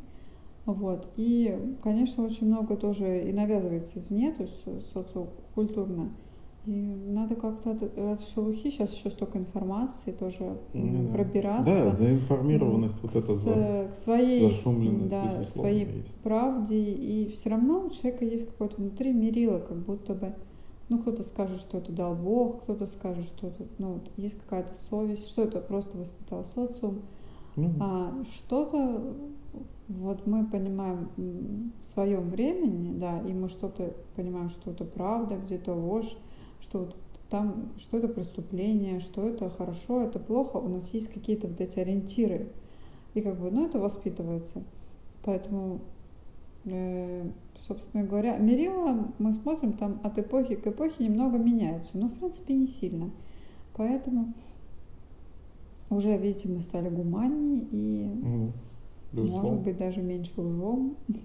[0.65, 1.07] вот.
[1.15, 6.11] И, конечно, очень много тоже и навязывается извне, то есть социокультурно.
[6.65, 11.85] И надо как-то от, от шелухи, сейчас еще столько информации тоже mm, пробираться.
[11.85, 14.51] Да, заинформированность вот эта за, к своей,
[15.07, 16.15] да, к своей есть.
[16.23, 16.75] правде.
[16.75, 20.33] И все равно у человека есть какое-то внутри мерило, как будто бы
[20.89, 24.75] ну, кто-то скажет, что это дал Бог, кто-то скажет, что это, ну, вот, есть какая-то
[24.75, 27.01] совесть, что это просто воспитал социум.
[27.55, 27.77] Mm-hmm.
[27.79, 29.15] А что-то,
[29.87, 31.09] вот мы понимаем
[31.81, 36.17] в своем времени, да, и мы что-то понимаем, что это правда, где-то ложь,
[36.59, 36.95] что вот
[37.29, 41.79] там, что это преступление, что это хорошо, это плохо, у нас есть какие-то вот эти
[41.79, 42.49] ориентиры.
[43.13, 44.63] И как бы, ну, это воспитывается.
[45.23, 45.79] Поэтому
[46.65, 52.55] собственно говоря, мерила мы смотрим там от эпохи к эпохе немного меняются, но в принципе
[52.55, 53.11] не сильно.
[53.75, 54.33] Поэтому
[55.89, 58.09] уже, видите, мы стали гуманнее и,
[59.11, 60.95] ну, может быть, даже меньше лжем.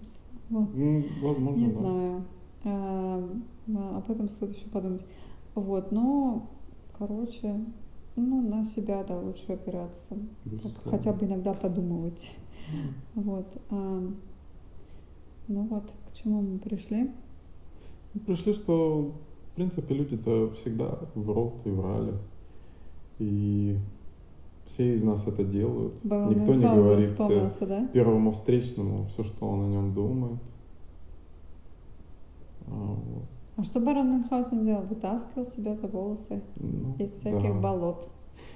[0.52, 1.70] Ну, возможно, Не да.
[1.70, 2.24] знаю.
[2.64, 3.30] А,
[3.68, 5.06] а, об этом стоит еще подумать.
[5.54, 6.48] Вот, но,
[6.98, 7.54] короче,
[8.16, 10.16] ну, на себя, да, лучше опираться.
[10.60, 12.34] Так, хотя бы иногда подумывать.
[13.14, 13.22] Mm.
[13.22, 13.56] Вот.
[15.50, 17.10] Ну вот, к чему мы пришли?
[18.14, 19.10] Мы пришли, что,
[19.50, 22.14] в принципе, люди-то всегда врут и врали.
[23.18, 23.76] И
[24.66, 25.94] все из нас это делают.
[26.04, 27.88] Барон Никто не говорит э, да?
[27.88, 30.38] первому встречному все, что он о нем думает.
[32.68, 33.24] А, вот.
[33.56, 34.82] а что барон Мюнхгаузен делал?
[34.82, 37.60] Вытаскивал себя за волосы ну, из всяких да.
[37.60, 38.08] болот.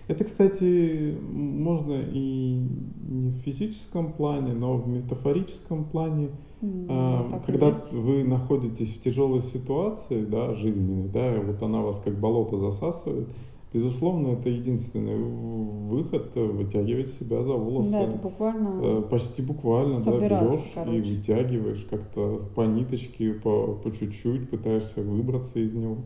[0.06, 2.64] Это, кстати, можно и
[3.08, 6.28] не в физическом плане, но в метафорическом плане.
[6.64, 12.18] Mm, э, когда вы находитесь в тяжелой ситуации, да, жизненной, да, вот она вас как
[12.18, 13.28] болото засасывает,
[13.72, 17.90] безусловно, это единственный выход вытягивать себя за волосы.
[17.92, 18.80] Да, это буквально.
[18.82, 20.96] Э, почти буквально, да, берешь короче.
[20.96, 25.98] и вытягиваешь как-то по ниточке, по, по чуть-чуть, пытаешься выбраться из него.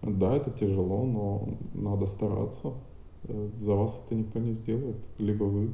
[0.00, 2.72] Да, это тяжело, но надо стараться.
[3.24, 5.70] Э, за вас это никто не сделает, либо вы.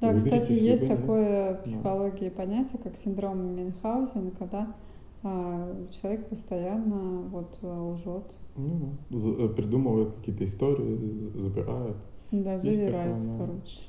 [0.00, 2.36] Да, кстати, есть такое в психологии да.
[2.36, 4.74] понятие, как синдром Мюнхгаузена, когда
[5.22, 8.24] а, человек постоянно вот лжет.
[8.56, 11.96] Ну, э, придумывает какие-то истории, забирает.
[12.32, 13.80] Да, завирается, такое, короче.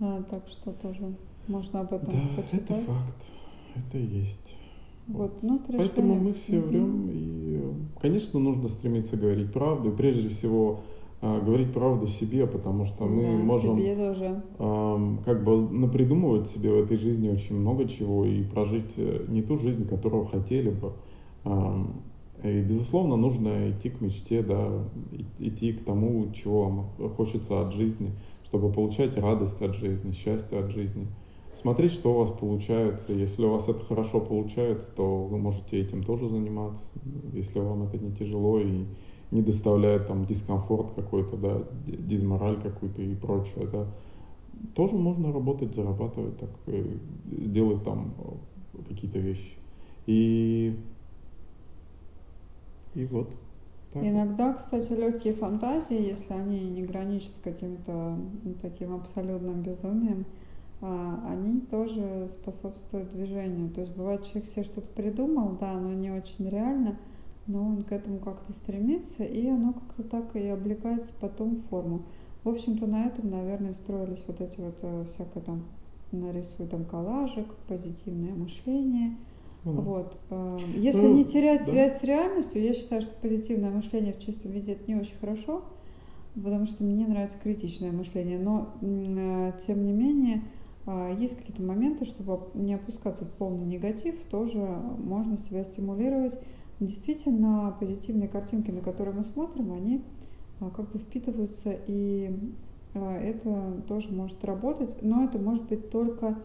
[0.00, 1.14] А, так что тоже
[1.46, 2.62] можно об этом да, почитать.
[2.70, 3.32] это факт.
[3.74, 4.56] Это есть.
[5.08, 10.80] Вот, ну, Поэтому мы все врем, и, конечно, нужно стремиться говорить правду, и прежде всего
[11.20, 14.42] а, говорить правду себе, потому что мы да, можем себе тоже.
[14.60, 19.42] Э, как бы напридумывать себе в этой жизни очень много чего и прожить э, не
[19.42, 20.92] ту жизнь, которую хотели бы.
[21.44, 21.84] Э,
[22.44, 24.70] и, безусловно, нужно идти к мечте, да,
[25.40, 28.12] идти к тому, чего вам хочется от жизни,
[28.44, 31.08] чтобы получать радость от жизни, счастье от жизни.
[31.52, 33.12] Смотреть, что у вас получается.
[33.12, 36.84] Если у вас это хорошо получается, то вы можете этим тоже заниматься.
[37.32, 38.84] Если вам это не тяжело и
[39.30, 43.86] не доставляет там дискомфорт какой-то, да, дизмораль какую-то и прочее, да,
[44.74, 46.84] тоже можно работать, зарабатывать, так, э,
[47.26, 49.52] делать там э, какие-то вещи.
[50.06, 50.76] И,
[52.94, 53.30] и вот.
[53.92, 54.04] Так.
[54.04, 58.18] Иногда, кстати, легкие фантазии, если они не граничат с каким-то
[58.60, 60.26] таким абсолютным безумием,
[60.80, 63.70] а, они тоже способствуют движению.
[63.70, 66.98] То есть бывает, человек себе что-то придумал, да, оно не очень реально,
[67.48, 72.02] но он к этому как-то стремится, и оно как-то так и облекается потом в форму.
[72.44, 75.64] В общем-то, на этом, наверное, строились вот эти вот э, всякое там
[76.12, 79.16] нарисуй там коллажик, позитивное мышление.
[79.64, 79.80] Mm.
[79.80, 80.16] Вот.
[80.30, 81.72] Э, если ну, не терять да.
[81.72, 85.64] связь с реальностью, я считаю, что позитивное мышление в чистом виде это не очень хорошо,
[86.34, 88.38] потому что мне нравится критичное мышление.
[88.38, 90.42] Но, э, тем не менее,
[91.18, 96.38] есть какие-то моменты, чтобы не опускаться в полный негатив, тоже можно себя стимулировать
[96.80, 100.02] действительно позитивные картинки, на которые мы смотрим, они
[100.60, 102.32] а, как бы впитываются, и
[102.94, 106.38] а, это тоже может работать, но это может быть только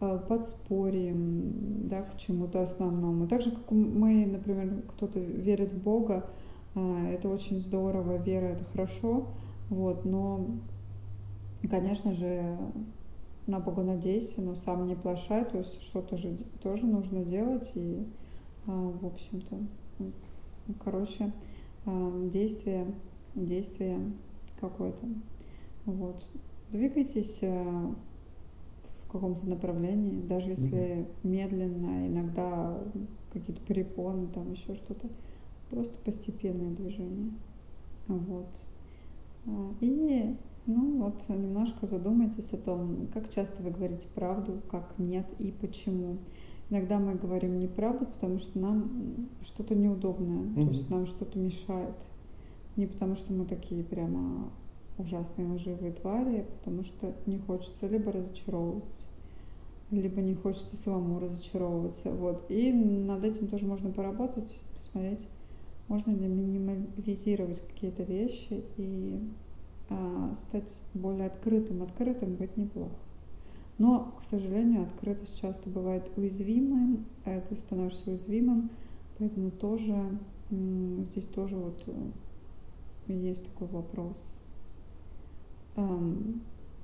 [0.00, 3.26] а, подспорьем да, к чему-то основному.
[3.28, 6.28] Так же, как мы, например, кто-то верит в Бога,
[6.74, 9.28] это очень здорово, вера это хорошо,
[9.70, 10.46] вот, но,
[11.70, 12.58] конечно же,
[13.46, 18.06] на Бога надейся, но сам не плашай, то есть что-то же тоже нужно делать, и
[18.66, 19.56] в общем-то,
[20.84, 21.32] короче,
[21.84, 22.92] а, действие,
[23.34, 24.00] действие
[24.60, 25.06] какое-то.
[25.84, 26.24] Вот.
[26.70, 27.94] Двигайтесь а,
[29.06, 31.06] в каком-то направлении, даже если mm-hmm.
[31.22, 32.82] медленно, иногда
[33.32, 35.08] какие-то перепоны, там еще что-то.
[35.70, 37.30] Просто постепенное движение.
[38.08, 38.48] Вот.
[39.80, 40.36] И,
[40.66, 46.18] ну вот, немножко задумайтесь о том, как часто вы говорите правду, как нет и почему.
[46.68, 50.64] Иногда мы говорим неправду, потому что нам что-то неудобное, mm-hmm.
[50.64, 51.94] то есть нам что-то мешает.
[52.74, 54.50] Не потому что мы такие прямо
[54.98, 59.06] ужасные лживые твари, а потому что не хочется либо разочаровываться,
[59.90, 62.10] либо не хочется самому разочаровываться.
[62.10, 62.44] Вот.
[62.50, 65.28] И над этим тоже можно поработать, посмотреть,
[65.88, 69.20] можно ли минимализировать какие-то вещи и
[69.88, 71.82] а, стать более открытым.
[71.82, 72.96] Открытым быть неплохо.
[73.78, 78.70] Но, к сожалению, открытость часто бывает уязвимым, а ты становишься уязвимым,
[79.18, 80.18] поэтому тоже
[80.50, 84.42] здесь тоже вот э, есть такой вопрос.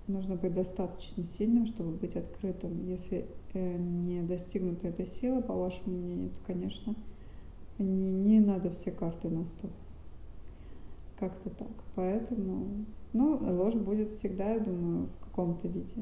[0.09, 2.85] Нужно быть достаточно сильным, чтобы быть открытым.
[2.87, 3.25] Если
[3.55, 6.95] э, не достигнута эта сила, по вашему мнению, то, конечно,
[7.79, 9.71] не, не надо все карты на стол.
[11.19, 11.71] Как-то так.
[11.95, 15.95] Поэтому, ну, ложь будет всегда, я думаю, в каком-то виде.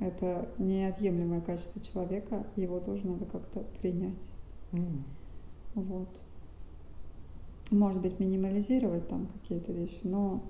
[0.00, 4.30] Это неотъемлемое качество человека, его тоже надо как-то принять.
[4.72, 5.02] Mm.
[5.74, 6.08] Вот.
[7.70, 10.42] Может быть, минимализировать там какие-то вещи, но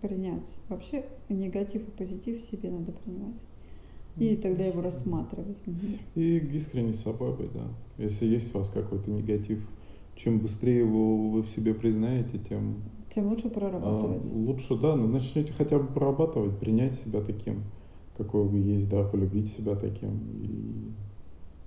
[0.00, 0.52] принять.
[0.68, 3.40] Вообще негатив и позитив в себе надо принимать.
[4.16, 5.58] И тогда его рассматривать.
[6.16, 7.64] И искренне с собой быть, да.
[7.98, 9.60] Если есть у вас какой-то негатив,
[10.16, 12.82] чем быстрее его вы в себе признаете, тем...
[13.14, 14.24] Тем лучше прорабатывать.
[14.24, 17.62] А, лучше, да, но начнете хотя бы прорабатывать, принять себя таким
[18.18, 20.20] какой вы есть, да, полюбить себя таким.
[20.42, 20.92] И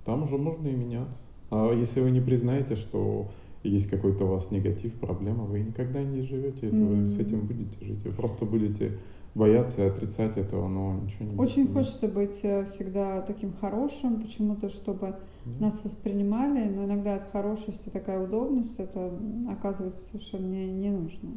[0.04, 1.18] там уже можно и меняться.
[1.50, 3.28] А если вы не признаете, что
[3.62, 7.00] есть какой-то у вас негатив, проблема, вы никогда не живете, это mm-hmm.
[7.00, 8.04] вы с этим будете жить.
[8.04, 8.92] Вы просто будете
[9.34, 11.74] бояться и отрицать этого, но ничего не Очень будет.
[11.74, 15.06] хочется быть э, всегда таким хорошим, почему-то, чтобы
[15.46, 15.60] yeah.
[15.60, 19.10] нас воспринимали, но иногда от хорошести такая удобность, это
[19.48, 21.30] оказывается совершенно не, не нужно.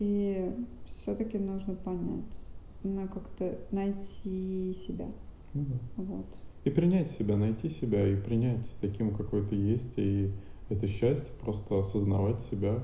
[0.00, 0.50] И
[0.86, 2.50] все-таки нужно понять,
[2.84, 5.06] на как-то найти себя.
[5.54, 6.02] Ну, да.
[6.02, 6.26] Вот.
[6.64, 9.92] И принять себя, найти себя и принять таким, какой ты есть.
[9.96, 10.30] И
[10.68, 12.82] это счастье просто осознавать себя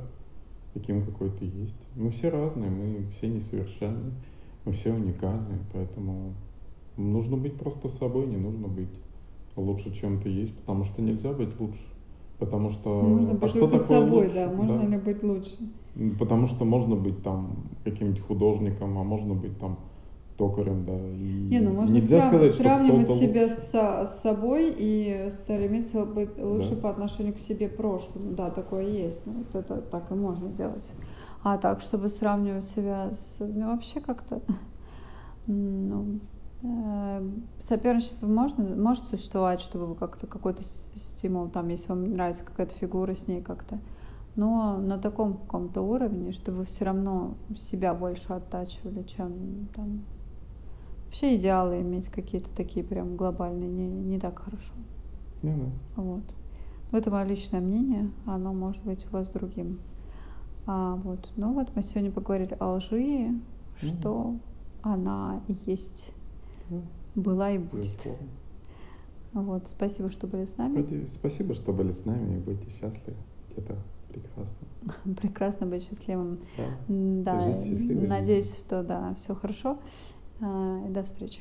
[0.75, 1.79] таким, какой ты есть.
[1.97, 4.13] Мы все разные, мы все несовершенны,
[4.65, 6.35] мы все уникальны, поэтому
[6.97, 8.89] нужно быть просто собой, не нужно быть
[9.57, 11.83] лучше, чем ты есть, потому что нельзя быть лучше.
[12.39, 13.03] Потому что...
[13.03, 14.35] Можно быть а что такое собой, лучше?
[14.35, 14.87] да, можно да?
[14.87, 15.57] ли быть лучше?
[16.19, 19.79] Потому что можно быть там каким-нибудь художником, а можно быть там
[20.39, 20.97] токарем, да.
[20.97, 22.33] И не, ну можно нельзя срав...
[22.33, 26.83] сказать, сравнивать себя с, с собой и стремиться быть лучше да.
[26.83, 28.33] по отношению к себе прошлому.
[28.35, 29.27] Да, такое есть.
[29.27, 30.89] Ну, вот это так и можно делать.
[31.43, 33.39] А так, чтобы сравнивать себя с...
[33.41, 34.41] Ну, вообще как-то...
[35.49, 36.21] Ну,
[36.63, 43.15] э, соперничество можно, может существовать, чтобы как-то какой-то стимул, там, если вам нравится какая-то фигура
[43.15, 43.81] с ней как-то
[44.37, 50.05] но на таком каком-то уровне, что вы все равно себя больше оттачивали, чем там
[51.07, 54.73] вообще идеалы иметь какие-то такие прям глобальные не, не так хорошо.
[55.43, 56.03] Ну, да.
[56.03, 56.23] Вот.
[56.91, 59.79] Но это мое личное мнение, оно может быть у вас другим.
[60.67, 61.31] А, вот.
[61.37, 63.41] Ну вот мы сегодня поговорили о лжи, ну,
[63.81, 64.37] что
[64.83, 66.13] она есть,
[66.69, 66.81] да.
[67.15, 67.87] была и будет.
[67.87, 68.29] Безусловно.
[69.33, 71.05] Вот, спасибо, что были с нами.
[71.07, 73.17] Спасибо, что были с нами и будьте счастливы
[73.51, 73.77] где-то
[74.09, 74.69] Прекрасно.
[75.21, 76.41] Прекрасно быть счастливым.
[76.57, 76.65] Да.
[76.89, 77.41] да.
[77.41, 78.09] Жить счастливым.
[78.09, 79.79] Надеюсь, что да, все хорошо.
[80.41, 81.41] А, и до встречи.